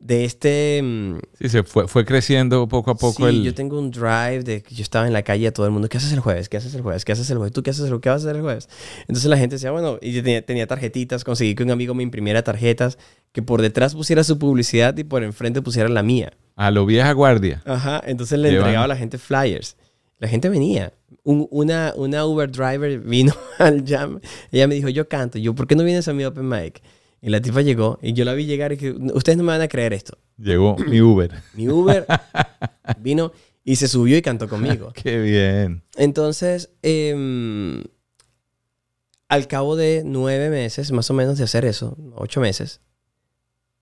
[0.00, 0.80] de este...
[0.82, 3.44] mm, Sí, se fue, fue creciendo poco a poco sí, el...
[3.44, 5.88] yo tengo un drive de que yo estaba en la calle a todo el mundo,
[5.88, 6.48] ¿qué haces el jueves?
[6.48, 7.04] ¿Qué haces el jueves?
[7.04, 7.52] ¿Qué haces el jueves?
[7.52, 8.02] ¿Tú qué haces el jueves?
[8.02, 8.68] ¿Qué vas a hacer el jueves?
[9.02, 12.02] Entonces la gente decía, bueno, y yo tenía, tenía tarjetitas, conseguí que un amigo me
[12.02, 12.98] imprimiera tarjetas,
[13.32, 16.32] que por detrás pusiera su publicidad y por enfrente pusiera la mía.
[16.56, 17.62] A lo vieja guardia.
[17.64, 19.76] Ajá, entonces le Llevan- entregaba a la gente flyers.
[20.18, 20.92] La gente venía.
[21.24, 24.20] Un- una, una Uber driver vino al jam.
[24.50, 25.38] Ella me dijo, yo canto.
[25.38, 26.82] Yo, ¿por qué no vienes a mi open mic?
[27.20, 29.60] Y la tipa llegó y yo la vi llegar y dije, ustedes no me van
[29.62, 30.16] a creer esto.
[30.38, 31.32] Llegó mi Uber.
[31.54, 32.06] Mi Uber
[33.00, 33.32] vino
[33.64, 34.92] y se subió y cantó conmigo.
[34.94, 35.82] Qué bien.
[35.96, 37.82] Entonces, em,
[39.28, 42.80] al cabo de nueve meses, más o menos de hacer eso, ocho meses,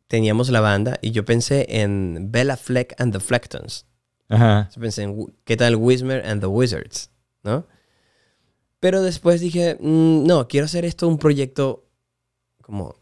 [0.09, 3.87] teníamos la banda y yo pensé en Bella Fleck and the Flectons.
[4.35, 4.68] Ajá.
[4.75, 7.11] Yo pensé en qué tal Wismer and the Wizards,
[7.42, 7.66] ¿no?
[8.81, 11.85] Pero después dije, "Mm, no, quiero hacer esto un proyecto
[12.62, 12.97] como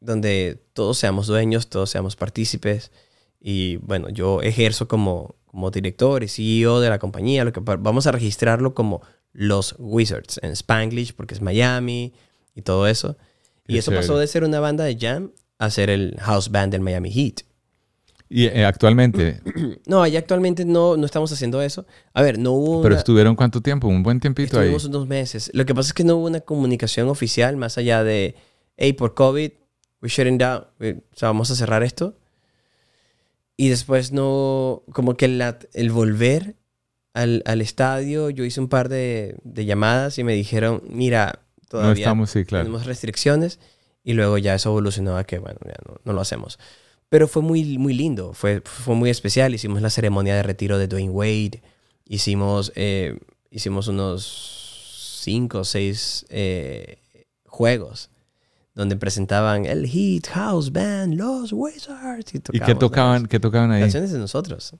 [0.00, 2.92] donde todos seamos dueños, todos seamos partícipes.
[3.40, 7.44] Y bueno, yo ejerzo como, como director y CEO de la compañía.
[7.44, 12.12] Lo que, vamos a registrarlo como los Wizards en Spanglish porque es Miami
[12.54, 13.16] y todo eso.
[13.66, 16.80] Y eso pasó de ser una banda de jam a ser el house band del
[16.80, 17.42] Miami Heat.
[18.30, 19.40] Y eh, actualmente,
[19.86, 21.86] No, allá actualmente no, no estamos haciendo eso.
[22.12, 24.66] A ver, no hubo pero una- estuvieron cuánto tiempo, un buen tiempito ahí.
[24.68, 25.50] Estuvimos unos meses.
[25.54, 28.34] Lo que pasa es que no hubo una comunicación oficial más allá de,
[28.76, 29.50] hey, por COVID,
[30.02, 32.18] we're shutting down, we- o sea, vamos a cerrar esto.
[33.56, 36.56] Y después no, como que la- el volver
[37.14, 41.92] al, al estadio, yo hice un par de, de llamadas y me dijeron, mira, todavía
[41.94, 42.64] No estamos, sí, claro.
[42.64, 43.58] tenemos restricciones.
[44.04, 46.58] Y luego ya eso evolucionó a que, bueno, ya no, no lo hacemos.
[47.08, 49.54] Pero fue muy, muy lindo, fue, fue muy especial.
[49.54, 51.62] Hicimos la ceremonia de retiro de Dwayne Wade.
[52.04, 53.18] Hicimos, eh,
[53.50, 56.98] hicimos unos cinco o seis eh,
[57.46, 58.10] juegos
[58.74, 62.34] donde presentaban el Heat House Band, los Wizards.
[62.34, 62.40] ¿Y qué
[62.74, 63.80] tocábamos tocaban, qué tocaban ahí?
[63.80, 64.74] Canciones de nosotros.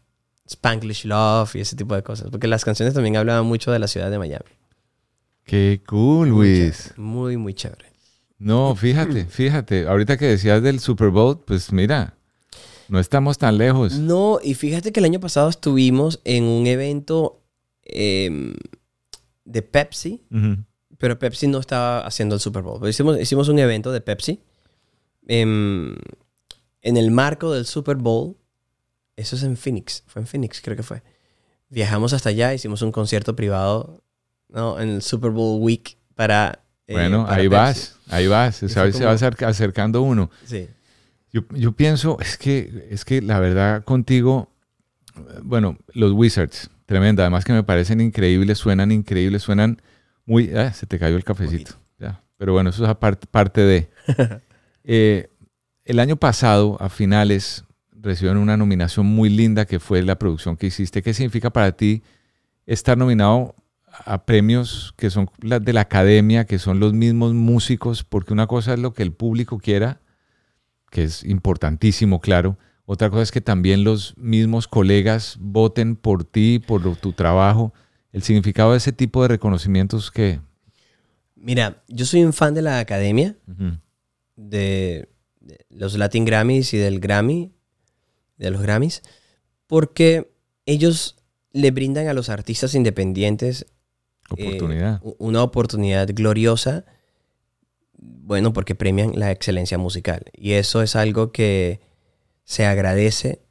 [0.46, 2.28] Spanglish Love y ese tipo de cosas.
[2.30, 4.44] Porque las canciones también hablaban mucho de la ciudad de Miami.
[5.44, 6.76] Qué cool, Muy Luis.
[6.84, 7.86] chévere, Muy, muy chévere.
[8.38, 9.88] No, fíjate, fíjate.
[9.88, 12.14] Ahorita que decías del Super Bowl, pues mira,
[12.88, 13.94] no estamos tan lejos.
[13.98, 17.42] No, y fíjate que el año pasado estuvimos en un evento
[17.82, 18.54] em,
[19.44, 20.22] de Pepsi,
[20.98, 22.78] pero Pepsi no estaba haciendo el Super Bowl.
[22.80, 24.40] Pero hicimos, hicimos un evento de Pepsi
[25.26, 25.94] em,
[26.82, 28.36] en el marco del Super Bowl.
[29.16, 31.02] Eso es en Phoenix, fue en Phoenix, creo que fue.
[31.70, 34.02] Viajamos hasta allá, hicimos un concierto privado
[34.48, 34.80] ¿no?
[34.80, 36.64] en el Super Bowl Week para...
[36.86, 37.54] eh, Bueno, para ahí Pepsi.
[37.56, 38.56] vas, ahí vas.
[38.56, 38.66] Se,
[39.04, 40.30] va- se acercando uno.
[40.46, 40.68] Sí.
[41.32, 44.50] Yo, yo pienso, es que, es que la verdad contigo,
[45.42, 49.82] bueno, los Wizards, tremenda, además que me parecen increíbles, suenan increíbles, suenan
[50.24, 50.50] muy...
[50.54, 51.74] ah, se te cayó el cafecito.
[51.98, 52.22] Ya.
[52.38, 53.90] Pero bueno, eso es aparte, parte de...
[54.90, 55.28] Eh,
[55.84, 60.68] el año pasado, a finales, recibieron una nominación muy linda que fue la producción que
[60.68, 61.02] hiciste.
[61.02, 62.02] ¿Qué significa para ti
[62.64, 63.54] estar nominado
[63.86, 68.02] a premios que son de la academia, que son los mismos músicos?
[68.02, 70.00] Porque una cosa es lo que el público quiera,
[70.90, 72.58] que es importantísimo, claro.
[72.86, 77.74] Otra cosa es que también los mismos colegas voten por ti, por tu trabajo.
[78.12, 80.40] El significado de ese tipo de reconocimientos que...
[81.36, 83.36] Mira, yo soy un fan de la academia.
[84.36, 85.08] De,
[85.40, 87.52] de los Latin Grammys y del Grammy,
[88.38, 89.02] de los Grammys,
[89.66, 90.32] porque
[90.64, 91.16] ellos
[91.52, 93.66] le brindan a los artistas independientes
[94.36, 95.00] eh, Oportunidad.
[95.18, 96.84] una oportunidad gloriosa,
[97.98, 100.24] bueno, porque premian la excelencia musical.
[100.32, 101.80] Y eso es algo que
[102.44, 103.42] se agradece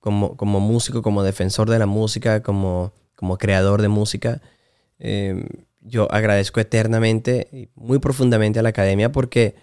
[0.00, 4.42] como, como músico, como defensor de la música, como, como creador de música.
[4.98, 5.46] Eh,
[5.80, 9.54] yo agradezco eternamente y muy profundamente a la academia porque,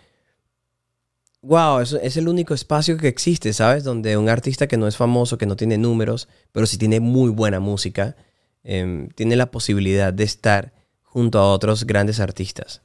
[1.41, 3.83] wow, es, es el único espacio que existe, ¿sabes?
[3.83, 7.31] Donde un artista que no es famoso, que no tiene números, pero sí tiene muy
[7.31, 8.15] buena música,
[8.63, 12.81] em, tiene la posibilidad de estar junto a otros grandes artistas.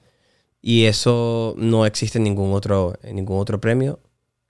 [0.67, 4.01] Y eso no existe en ningún otro, en ningún otro premio.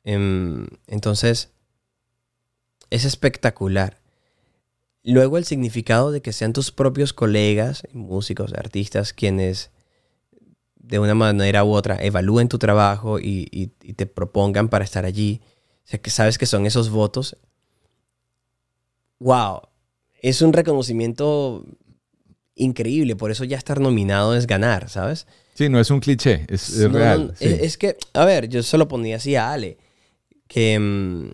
[0.04, 1.50] Em, entonces,
[2.90, 4.00] es espectacular.
[5.02, 9.70] Luego el significado de que sean tus propios colegas, músicos, artistas, quienes
[10.76, 15.04] de una manera u otra evalúen tu trabajo y, y- y te propongan para estar
[15.04, 15.40] allí.
[15.84, 17.36] O sea, que sabes que son esos votos.
[19.18, 19.62] ¡Wow!
[20.22, 21.64] Es un reconocimiento
[22.54, 23.16] increíble.
[23.16, 25.26] Por eso ya estar nominado es ganar, ¿sabes?
[25.54, 27.26] Sí, no es un cliché, es, es No, no, real.
[27.28, 27.44] no, sí.
[27.46, 29.78] es, es que, a ver, yo se lo ponía así a Ale,
[30.48, 31.30] que mm,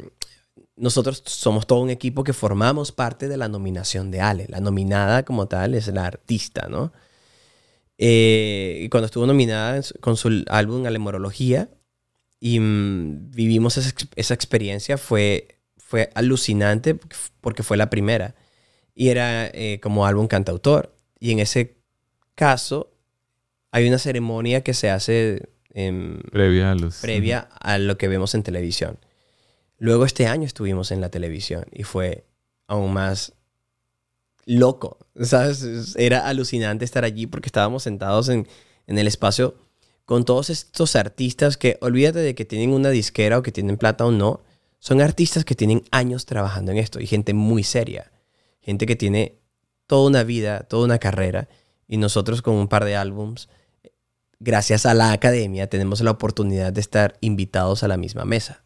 [0.76, 4.46] nosotros somos todo un equipo que formamos parte de la nominación de Ale.
[4.48, 6.92] La nominada como tal es la artista, ¿no?
[7.98, 11.68] Eh, cuando estuvo nominada con su álbum Alemorología
[12.40, 16.98] y mm, vivimos esa, esa experiencia, fue, fue alucinante
[17.42, 18.34] porque fue la primera.
[18.94, 20.94] Y era eh, como álbum cantautor.
[21.20, 21.76] Y en ese
[22.34, 22.90] caso
[23.70, 26.96] hay una ceremonia que se hace em, previa a los...
[26.96, 28.98] previa a lo que vemos en televisión.
[29.78, 32.26] Luego este año estuvimos en la televisión y fue
[32.66, 33.34] aún más
[34.46, 35.62] loco, ¿sabes?
[35.62, 38.48] Es- Era alucinante estar allí porque estábamos sentados en,
[38.86, 39.54] en el espacio
[40.04, 44.04] con todos estos artistas que, olvídate de que tienen una disquera o que tienen plata
[44.04, 44.42] o no,
[44.80, 48.10] son artistas que tienen años trabajando en esto y gente muy seria,
[48.60, 49.38] gente que tiene
[49.90, 51.48] toda una vida, toda una carrera
[51.88, 53.48] y nosotros con un par de álbums
[54.38, 58.62] gracias a la academia tenemos la oportunidad de estar invitados a la misma mesa.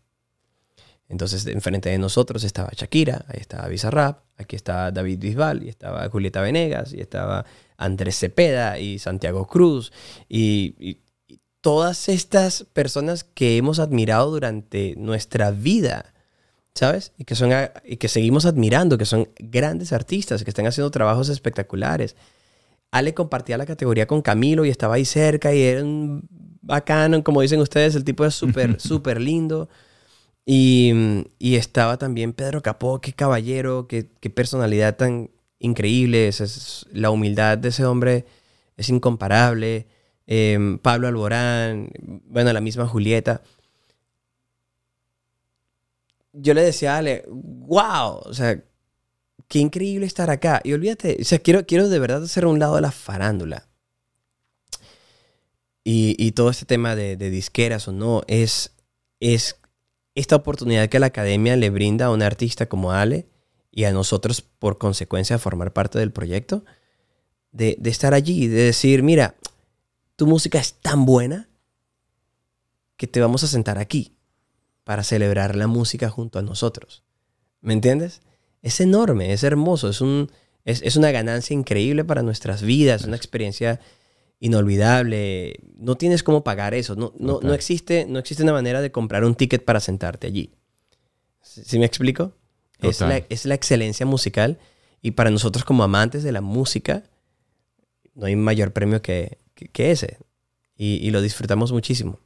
[1.09, 6.07] Entonces, enfrente de nosotros estaba Shakira, ahí estaba Bizarrap, aquí estaba David Bisbal, y estaba
[6.11, 7.47] Julieta Venegas, y estaba
[7.79, 9.93] Andrés Cepeda, y Santiago Cruz,
[10.29, 16.14] y, y- y todas estas personas que hemos admirado durante nuestra vida,
[16.75, 17.13] ¿sabes?
[17.19, 17.51] Y que, son,
[17.85, 22.17] y que seguimos admirando, que son grandes artistas, que están haciendo trabajos espectaculares.
[22.91, 26.29] Ale compartía la categoría con Camilo y estaba ahí cerca y era un
[26.63, 29.69] bacano, como dicen ustedes, el tipo es súper, súper lindo.
[30.47, 30.93] Y,
[31.39, 36.29] y estaba también Pedro Capó, qué caballero, qué, qué personalidad tan increíble.
[36.29, 38.27] Es, es- la humildad de ese hombre
[38.77, 39.87] es incomparable.
[40.27, 41.91] Em, Pablo Alborán,
[42.27, 43.43] bueno, la misma Julieta.
[46.35, 48.63] Yo le decía a Ale, wow, o sea,
[49.49, 50.61] qué increíble estar acá.
[50.65, 53.69] Y olvídate, o sea, quiero, quiero de verdad hacer un lado de la farándula.
[55.85, 58.73] Y, y todo este tema de, disqueras o no, es,
[59.21, 59.61] es
[60.15, 63.29] esta oportunidad que la academia le brinda a un artista como Ale
[63.71, 66.65] y a nosotros por consecuencia formar parte del proyecto,
[67.53, 69.37] de, de estar allí, de decir, mira,
[70.17, 71.49] tu música es tan buena
[72.97, 74.15] que te vamos a sentar aquí
[74.85, 77.03] para celebrar la música junto a nosotros.
[77.61, 78.21] ¿Me entiendes?
[78.63, 80.31] Es enorme, es hermoso, es, un,
[80.65, 83.81] es, es una ganancia increíble para nuestras vidas, una experiencia
[84.41, 85.59] inolvidable.
[85.77, 86.95] No tienes cómo pagar eso.
[86.97, 90.53] No, no, no, existe, no existe una manera de comprar un ticket para sentarte allí.
[91.41, 92.37] ¿Sí, me explico?
[92.81, 94.59] Es la, es la excelencia musical
[95.01, 97.05] y para nosotros como amantes de la música
[98.15, 100.19] no hay mayor premio que, que- que ese.
[100.77, 102.19] Y, y lo disfrutamos muchísimo.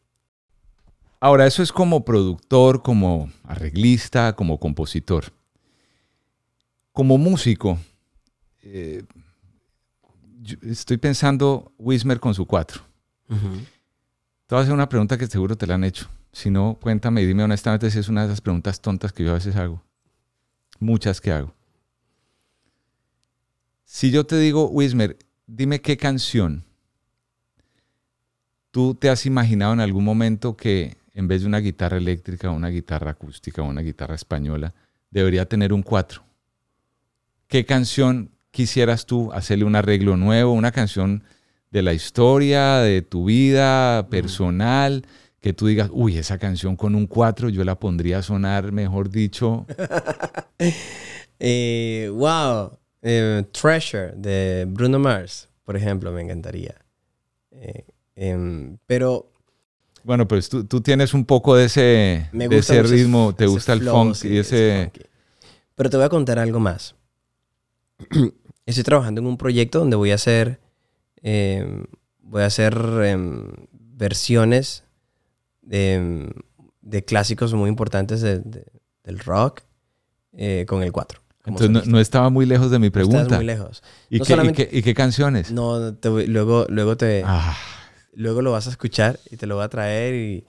[1.20, 5.32] Ahora, eso es como productor, como arreglista, como compositor.
[6.92, 7.78] Como músico,
[8.62, 9.02] eh,
[10.40, 12.82] yo estoy pensando Wismer con su cuatro.
[13.26, 16.08] Te voy a hacer una pregunta que seguro te la han hecho.
[16.32, 19.30] Si no, cuéntame y dime honestamente si es una de esas preguntas tontas que yo
[19.30, 19.82] a veces hago.
[20.78, 21.54] Muchas que hago.
[23.84, 26.64] Si yo te digo, Wismer, dime qué canción
[28.70, 32.68] tú te has imaginado en algún momento que en vez de una guitarra eléctrica, una
[32.68, 34.72] guitarra acústica una guitarra española,
[35.10, 36.22] debería tener un cuatro.
[37.48, 41.24] ¿Qué canción quisieras tú hacerle un arreglo nuevo, una canción
[41.72, 45.04] de la historia, de tu vida personal,
[45.40, 49.10] que tú digas, uy, esa canción con un cuatro yo la pondría a sonar, mejor
[49.10, 49.66] dicho,
[51.40, 52.78] Eh, wow.
[53.00, 56.74] Eh, Treasure de Bruno Mars, por ejemplo, me encantaría.
[57.52, 57.84] Eh,
[58.16, 59.37] em, pero
[60.08, 63.52] bueno, pues tú, tú tienes un poco de ese, me de ese ritmo, te ese
[63.52, 64.90] gusta el funk sí, y ese...
[65.74, 66.94] Pero te voy a contar algo más.
[68.64, 70.60] Estoy trabajando en un proyecto donde voy a hacer,
[71.22, 71.84] em,
[72.20, 74.84] voy a hacer em, versiones
[75.60, 76.32] de,
[76.80, 78.64] de clásicos muy importantes de- de-
[79.04, 79.60] del rock
[80.32, 81.20] eh, con el 4.
[81.44, 83.36] Entonces no, no estaba muy lejos de mi pregunta.
[83.36, 83.82] muy lejos.
[84.08, 85.50] ¿Y, No qué, y qué- y qué canciones?
[85.52, 87.54] No, te luego, luego, te, Ah,
[88.20, 90.44] luego lo vas a escuchar y te lo voy a traer y...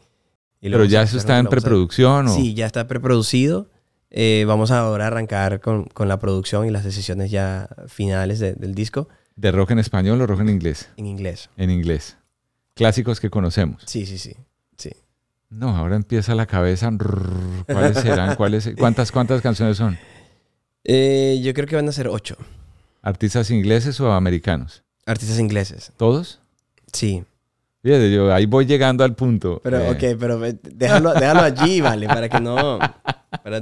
[0.61, 3.67] pero ya eso está en a- preproducción o Sí, ya está preproducido.
[4.11, 8.53] Eh, vamos ahora a arrancar con, con la producción y las decisiones ya finales de-
[8.53, 10.89] del disco de rock en español o rock en inglés.
[10.97, 11.49] en inglés.
[11.57, 12.17] En inglés.
[12.73, 13.83] Clásicos que conocemos.
[13.85, 14.35] Sí, sí, sí.
[14.77, 14.89] sí.
[15.49, 16.91] No, ahora empieza la cabeza.
[17.65, 18.35] ¿Cuáles serán?
[18.35, 19.97] ¿Cuáles, cuántas, ¿Cuántas canciones son?
[20.85, 22.37] Eh, yo creo que van a ser ocho
[23.01, 24.83] ¿Artistas ingleses o americanos?
[25.05, 25.91] artistas ingleses.
[25.97, 26.39] ¿Todos?
[26.93, 27.23] Sí.
[27.81, 29.61] Fíjate, yo ahí voy llegando al punto.
[29.63, 32.07] Pero, Eh, ok, pero déjalo, déjalo allí, ¿vale?
[32.07, 32.77] Para que no...
[33.43, 33.61] Para,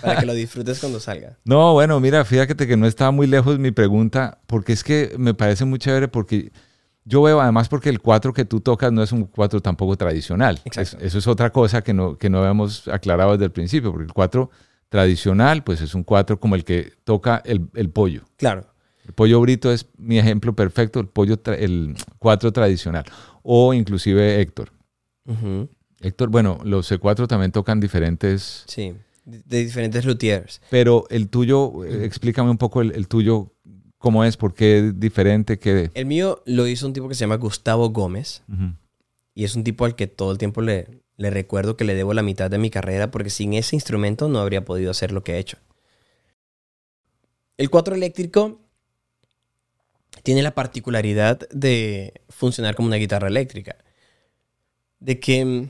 [0.00, 1.36] para que lo disfrutes cuando salga.
[1.44, 5.34] No, bueno, mira, fíjate que no estaba muy lejos mi pregunta, porque es que me
[5.34, 6.52] parece muy chévere, porque
[7.04, 10.60] yo veo, además, porque el 4 que tú tocas no es un 4 tampoco tradicional.
[10.64, 10.96] Exacto.
[10.98, 14.06] Es- eso es otra cosa que no, que no habíamos aclarado desde el principio, porque
[14.06, 14.48] el 4
[14.88, 18.22] tradicional, pues es un 4 como el que toca el, el pollo.
[18.36, 18.66] Claro.
[19.06, 23.04] El pollo brito es mi ejemplo perfecto, el pollo, tra- el 4 tradicional.
[23.42, 24.70] O inclusive Héctor.
[26.00, 28.94] Héctor, bueno, los C4 también tocan diferentes Sí.
[29.24, 30.60] De, diferentes luthiers.
[30.70, 33.52] Pero el tuyo, eh, explícame un poco el, el tuyo,
[33.96, 35.90] cómo es, por qué es diferente, qué...
[35.94, 38.42] El mío lo hizo un tipo que se llama Gustavo Gómez.
[39.34, 42.12] Y es un tipo al que todo el tiempo le, le recuerdo que le debo
[42.12, 45.34] la mitad de mi carrera porque sin ese instrumento no habría podido hacer lo que
[45.34, 45.56] he hecho.
[47.56, 48.60] El 4 eléctrico
[50.24, 53.76] tiene la particularidad de funcionar como una guitarra eléctrica.
[54.98, 55.68] De que mm,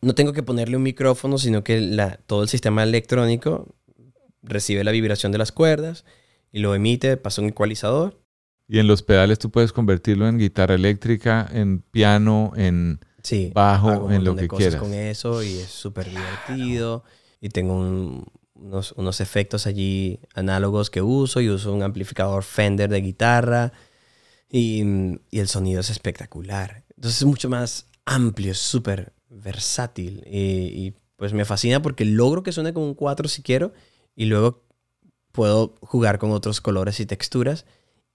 [0.00, 3.74] no tengo que ponerle un micrófono, sino que la- todo el sistema electrónico
[4.42, 6.04] recibe la vibración de las cuerdas
[6.52, 8.18] y lo emite, pasa un ecualizador
[8.70, 13.00] Y en los pedales tú puedes convertirlo en guitarra eléctrica, en piano, en...
[13.22, 14.80] Sí, bajo, en lo de que cosas quieras.
[14.82, 17.02] con eso y es súper divertido.
[17.40, 18.26] Y tengo un-
[18.58, 23.72] unos, unos efectos allí análogos que uso y uso un amplificador Fender de guitarra
[24.50, 24.82] y,
[25.30, 26.84] y el sonido es espectacular.
[26.96, 32.44] Entonces es mucho más amplio, es súper versátil y, y, pues me fascina porque logro
[32.44, 33.72] que suene como un 4 si quiero
[34.14, 34.64] y luego
[35.32, 37.66] puedo jugar con otros colores y texturas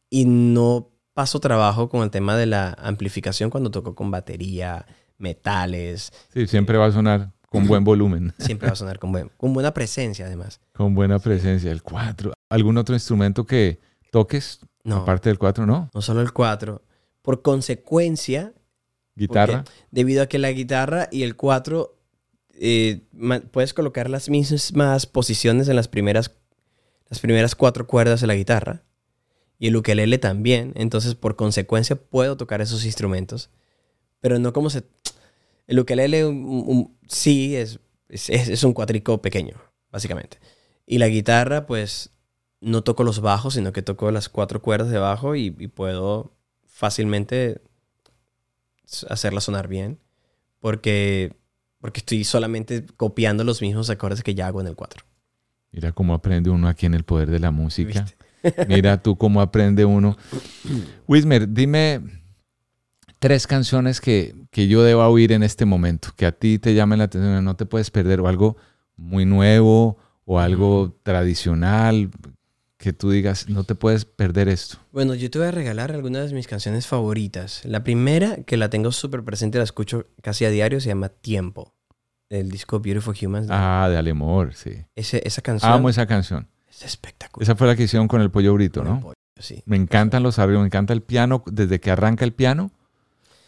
[0.10, 4.86] y no paso trabajo con el tema de la amplificación cuando toco con batería,
[5.18, 6.12] metales.
[6.34, 9.54] Sí, siempre va a sonar con buen volumen, Siempre va a sonar con, buen- con
[9.54, 10.60] buena presencia, además.
[10.74, 11.72] con buena presencia.
[11.72, 12.34] El 4.
[12.49, 13.80] ¿Algún otro instrumento que
[14.12, 14.60] toques?
[14.84, 15.89] No, Aparte del 4, ¿no?
[15.93, 16.82] no solo el 4.
[17.22, 18.54] Por consecuencia,
[19.16, 19.64] Guitarra.
[19.91, 21.95] debido a que la guitarra y el 4
[22.56, 23.01] eh,
[23.51, 26.32] puedes colocar las mismas posiciones en las primeras,
[27.10, 28.84] las primeras cuatro cuerdas de la guitarra
[29.58, 30.74] y el ukelele también.
[30.76, 33.49] Entonces, por consecuencia, puedo tocar esos instrumentos,
[34.20, 34.84] pero no como se.
[35.68, 39.55] El ukelele un- un- sí es, es, es un cuatrico pequeño,
[39.91, 40.38] básicamente.
[40.86, 42.11] Y la guitarra, pues
[42.61, 46.34] no toco los bajos, sino que toco las cuatro cuerdas de bajo y, y puedo
[46.68, 47.61] fácilmente
[49.09, 49.99] hacerla sonar bien
[50.59, 51.34] porque,
[51.80, 55.03] porque estoy solamente copiando los mismos acordes que ya hago en el 4.
[55.72, 58.05] Mira cómo aprende uno aquí en el poder de la música.
[58.43, 58.66] ¿Viste?
[58.68, 60.18] Mira tú cómo aprende uno.
[61.07, 62.01] Wismer, dime
[63.24, 66.99] tres canciones que, que yo deba oír en este momento, que a ti te llamen
[66.99, 68.57] la atención, no te puedes perder, o algo
[68.97, 72.11] muy nuevo, o algo tradicional,
[72.78, 74.76] que tú digas, no te puedes perder esto.
[74.91, 77.61] Bueno, yo te voy a regalar algunas de mis canciones favoritas.
[77.63, 81.74] La primera, que la tengo súper presente, la escucho casi a diario, se llama Tiempo,
[82.30, 83.47] del disco Beautiful Humans.
[83.49, 84.71] Ah, de Alemor, sí.
[84.97, 86.49] Ese- esa canción Amo esa canción.
[86.69, 87.43] es espectacular.
[87.43, 88.99] Esa fue la que hicieron con el pollo brito, Con el ¿no?
[88.99, 89.63] pollo, sí.
[89.65, 91.41] Me encantan los arreglos, me encanta el piano.
[91.49, 92.69] Desde que arranca el piano,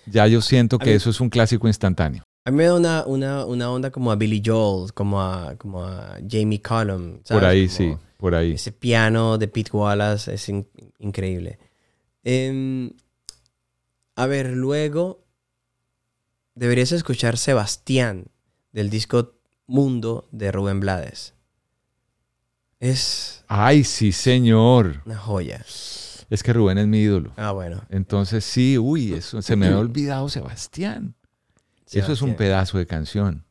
[0.05, 2.23] ya yo siento que mí- eso es un clásico instantáneo.
[2.47, 5.83] A mí me da una, una, una onda como a Billy Joel, como a, como
[5.83, 7.19] a Jamie Cullum.
[7.23, 7.41] ¿sabes?
[7.41, 8.51] Por ahí, Como sí, por ahí.
[8.53, 10.67] Ese piano de Pete Wallace es in-
[10.99, 11.57] increíble.
[12.23, 12.91] Em,
[14.15, 15.23] a ver, luego
[16.53, 18.27] deberías escuchar Sebastián
[18.71, 19.33] del disco
[19.65, 21.33] Mundo de Rubén Blades.
[22.79, 25.01] Es Ay, sí, señor.
[25.05, 25.65] una joya.
[26.29, 27.33] Es que Rubén es mi ídolo.
[27.37, 27.83] Ah, bueno.
[27.89, 31.15] Entonces, sí, uy, eso se me había olvidado Sebastián.
[31.91, 33.45] Eso es un pedazo de canción.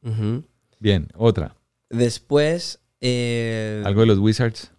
[0.80, 1.56] Bien, otra.
[1.88, 4.72] Después, eh, ¿Algo de los Wizards?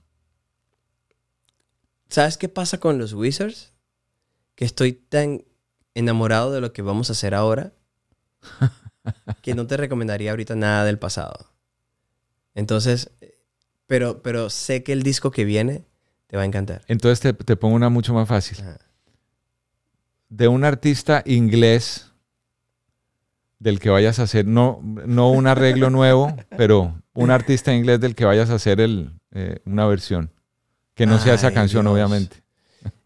[2.10, 3.74] ¿sabes qué pasa con los Wizards?
[4.56, 5.44] Que estoy tan
[5.96, 7.74] enamorado de lo que vamos a hacer ahora
[9.42, 11.52] que no te recomendaría ahorita nada del pasado.
[12.54, 13.38] Entonces, eh,
[13.86, 15.86] pero, pero sé que el disco que viene
[16.28, 16.82] te va a encantar.
[16.88, 18.60] Entonces te, te pongo una mucho más fácil.
[18.62, 18.78] Ajá.
[20.30, 22.12] De un artista inglés
[23.60, 28.16] del que vayas a hacer, no, no un arreglo nuevo, pero un artista inglés del
[28.16, 30.32] que vayas a hacer el, eh, una versión.
[30.94, 31.94] Que no sea esa canción, Dios.
[31.94, 32.44] obviamente.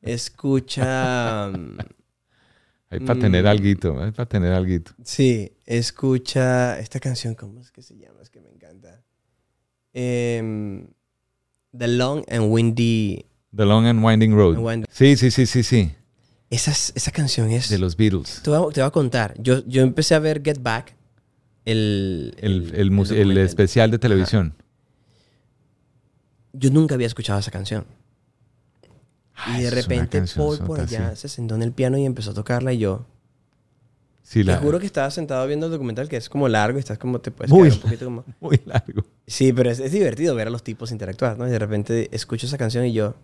[0.02, 1.48] Escucha.
[2.92, 3.48] Hay para tener Mm.
[3.48, 4.94] alguito, hay para tener alguito.
[5.04, 8.20] Sí, escucha esta canción, ¿cómo es que se llama?
[8.24, 9.04] Es que me encanta.
[9.94, 10.88] Em,
[11.78, 13.26] The Long and Windy.
[13.56, 14.58] The Long and Winding Road.
[14.68, 15.92] and Sí, sí, sí, sí, sí.
[16.50, 17.70] Esa, es- esa canción es.
[17.70, 18.42] De los Beatles.
[18.44, 19.36] Te, voy a, te voy a contar.
[19.40, 20.96] Yo, yo empecé a ver Get Back,
[21.66, 24.56] el, El, el, especial de televisión.
[26.54, 27.86] Yo nunca había escuchado esa canción.
[29.36, 31.22] Ay, y de repente Paul por allá sí.
[31.22, 33.06] se sentó en el piano y empezó a tocarla y yo.
[34.24, 36.82] Sí, la- Te juro que estaba sentado viendo el documental que es como largo y
[36.82, 38.24] estás como te puedes Muy un poquito como.
[38.40, 39.04] Muy largo.
[39.26, 41.48] Sí, pero es, es divertido ver a los tipos interactuar, ¿no?
[41.48, 43.16] Y de repente escucho esa canción y yo.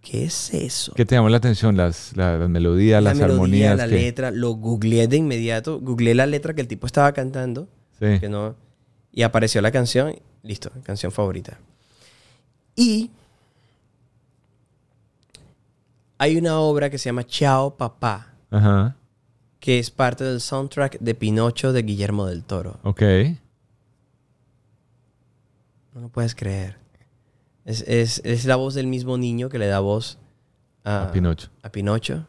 [0.00, 0.92] ¿Qué es eso?
[0.96, 1.76] ¿Qué te llamó la atención?
[1.76, 3.34] Las, la- las melodías, la las melodía,
[3.70, 3.76] armonías.
[3.76, 7.68] la que- letra, lo googleé de inmediato, googleé la letra que el tipo estaba cantando,
[8.00, 8.18] Sí.
[8.18, 8.56] que no,
[9.12, 11.58] y apareció la canción, listo, canción favorita.
[12.74, 13.10] Y
[16.18, 18.96] hay una obra que se llama Chao Papá, Ajá.
[19.62, 22.80] Que es parte del soundtrack de Pinocho de Guillermo del Toro.
[22.82, 23.00] Ok.
[25.94, 26.78] No lo puedes creer.
[27.64, 30.18] Es, es- es la voz del mismo niño que le da voz
[30.84, 31.48] a, A Pinocho.
[31.62, 32.26] a Pinocho.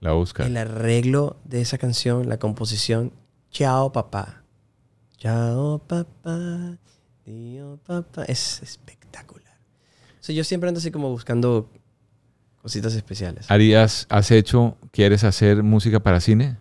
[0.00, 0.44] La busca.
[0.44, 3.12] El arreglo de esa canción, la composición,
[3.50, 4.42] Chao Papá.
[5.18, 6.78] Chao Papá.
[7.24, 8.24] Tío Papá.
[8.24, 9.54] Es espectacular.
[10.20, 11.70] O sea, yo siempre ando así como buscando
[12.66, 13.48] cositas especiales.
[13.48, 16.56] ¿Harías, has hecho, quieres hacer música para cine?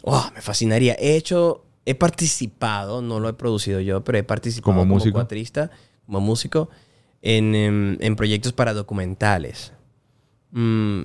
[0.00, 0.96] Oh, me fascinaría.
[0.98, 5.70] He hecho, he participado, no lo he producido yo, pero he participado ¿Como como, cuatrista,
[6.06, 6.70] como músico,
[7.20, 9.74] en, em, en proyectos para documentales.
[10.52, 11.02] Mm,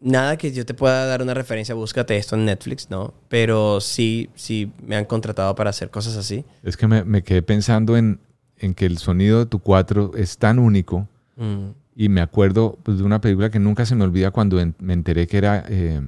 [0.00, 3.14] nada que yo te pueda dar una referencia, búscate esto en Netflix, ¿no?
[3.30, 6.44] Pero sí, sí me han contratado para hacer cosas así.
[6.62, 8.20] Es que me, me quedé pensando en,
[8.58, 11.08] en que el sonido de tu cuatro es tan único
[11.40, 14.74] Mm, y me acuerdo pues, de una película que nunca se me olvida cuando en-
[14.78, 16.00] me enteré que era eh,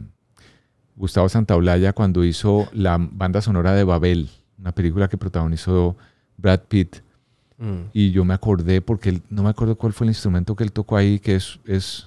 [0.97, 4.28] Gustavo Santaolalla cuando hizo la banda sonora de Babel,
[4.59, 5.97] una película que protagonizó
[6.37, 6.97] Brad Pitt.
[7.59, 7.91] mm.
[7.93, 10.72] Y yo me acordé porque él- no me acuerdo cuál fue el instrumento que él
[10.72, 12.07] tocó ahí, que es, es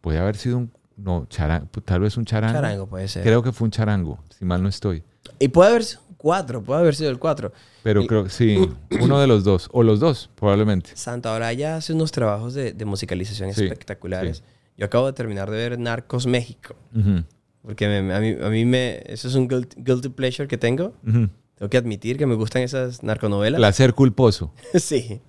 [0.00, 2.54] puede haber sido un, no, charango, tal vez un charango.
[2.54, 3.22] Charango puede ser.
[3.22, 5.02] Creo que fue un charango, si mal no estoy.
[5.38, 7.52] Y puede haber sido un cuatro, puede haber sido el cuatro.
[7.82, 8.58] Pero Y- creo que sí,
[9.00, 10.90] uno de los dos, o los dos, probablemente.
[10.94, 14.42] Santa Olaya hace unos trabajos de, de musicalización Sí, espectaculares.
[14.76, 16.74] Yo acabo de terminar de ver Narcos México.
[16.94, 17.24] Ujú,
[17.62, 19.02] Porque me- a, mí, a mí me...
[19.06, 20.92] Eso es un guilt- guilty pleasure que tengo.
[21.06, 21.28] ujú.
[21.56, 23.58] Tengo que admitir que me gustan esas narconovelas.
[23.58, 24.52] Placer culposo.
[24.74, 25.20] sí.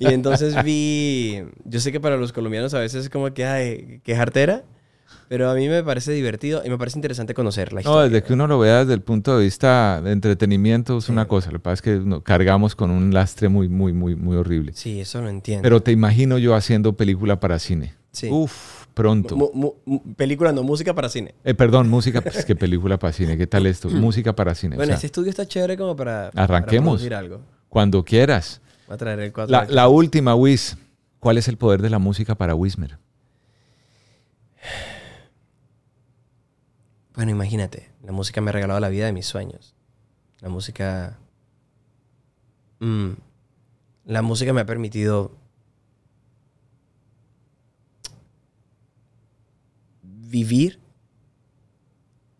[0.00, 1.42] Y entonces vi...
[1.64, 4.64] Yo sé que para los colombianos a veces es como que, ay, qué jartera.
[5.28, 8.02] Pero a mí me parece divertido y me parece interesante conocer la No, historia.
[8.08, 11.12] desde que uno lo vea desde el punto de vista de entretenimiento es Sí.
[11.12, 11.50] una cosa.
[11.52, 14.72] Lo que pasa es que no- cargamos con un lastre muy, muy, muy, muy horrible.
[14.74, 15.62] Sí, eso lo entiendo.
[15.62, 17.94] Pero te imagino yo haciendo película para cine.
[18.12, 18.28] Sí.
[18.30, 19.36] Uf, pronto.
[20.16, 21.34] Película, no música para cine.
[21.44, 23.38] Eh, perdón, música, pues qué película para cine.
[23.38, 23.88] ¿Qué tal esto?
[23.88, 24.74] Música para cine.
[24.74, 26.30] O Bueno, sea, este estudio está chévere como para...
[26.34, 27.02] Arranquemos.
[27.02, 27.40] Para algo.
[27.68, 28.60] cuando quieras.
[28.88, 30.76] Voy a traer el cuatro la última, Wiz.
[31.20, 32.98] ¿Cuál es el poder de la música para Wismer?
[37.20, 39.74] Bueno, imagínate, la música me ha regalado la vida de mis sueños.
[40.40, 41.18] La música...
[42.78, 43.10] mm,
[44.06, 45.36] la música me ha permitido
[50.02, 50.80] vivir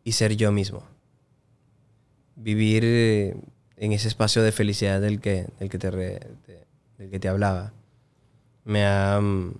[0.02, 0.82] y ser yo mismo.
[2.36, 3.36] Vivir eh,
[3.76, 7.74] en ese espacio de felicidad del que, del que, te, del que te hablaba.
[8.64, 9.20] Me ha...
[9.20, 9.56] mm,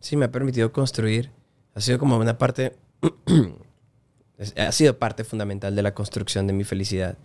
[0.00, 1.30] sí, me ha permitido construir.
[1.74, 2.82] Ha sido como una parte...
[4.56, 7.16] ha sido parte fundamental de la construcción de mi felicidad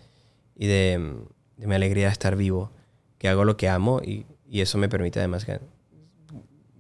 [0.55, 1.15] y de,
[1.57, 2.71] mi alegría de estar vivo.
[3.17, 5.61] Que hago lo que amo y, eso me permite además gan-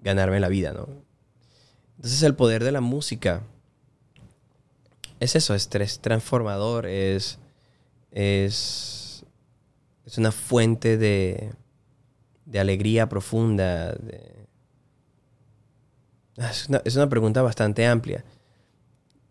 [0.01, 0.87] ganarme la vida, ¿no?
[1.97, 3.43] Entonces el poder de la música
[5.19, 5.69] es eso, es
[5.99, 7.39] transformador, es,
[8.11, 9.25] es,
[10.05, 11.51] es una fuente de,
[12.45, 13.95] de alegría profunda.
[16.37, 18.23] Ah, Es, una, es una pregunta bastante amplia.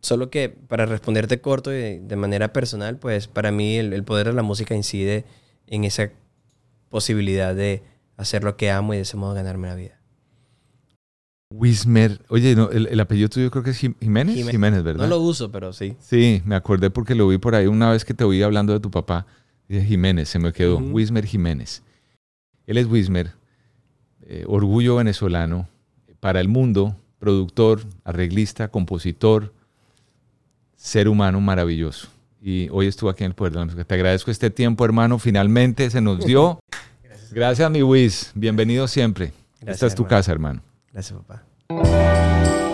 [0.00, 4.28] Solo que para responderte corto y de manera personal, pues para mí el, el poder
[4.28, 5.24] de la música incide
[5.66, 6.10] en esa
[6.88, 7.82] posibilidad de
[8.16, 9.98] hacer lo que amo y de ese modo ganarme la vida.
[11.50, 14.36] Wismer, oye, no, el, el apellido tuyo creo que es Jim- Jiménez.
[14.36, 15.04] Jimé- Jiménez, ¿verdad?
[15.04, 15.96] No lo uso, pero sí.
[15.98, 18.80] Sí, me acordé porque lo vi por ahí una vez que te oí hablando de
[18.80, 19.26] tu papá.
[19.66, 20.76] Dije Jiménez, se me quedó.
[20.76, 20.90] Ujú.
[20.92, 21.82] Wismer Jiménez.
[22.66, 23.32] Él es Wismer,
[24.22, 25.68] eh, orgullo venezolano
[26.20, 29.54] para el mundo, productor, arreglista, compositor,
[30.78, 32.08] ser humano maravilloso.
[32.40, 33.84] Y hoy estuvo aquí en el Poder de la Música.
[33.84, 35.18] Te agradezco este tiempo, hermano.
[35.18, 36.60] Finalmente se nos dio.
[37.32, 38.30] Gracias, mi Wiz.
[38.34, 39.32] Bienvenido siempre.
[39.60, 40.16] Gracias, Esta es tu hermano.
[40.16, 40.62] casa, hermano.
[40.92, 42.67] Gracias, papá.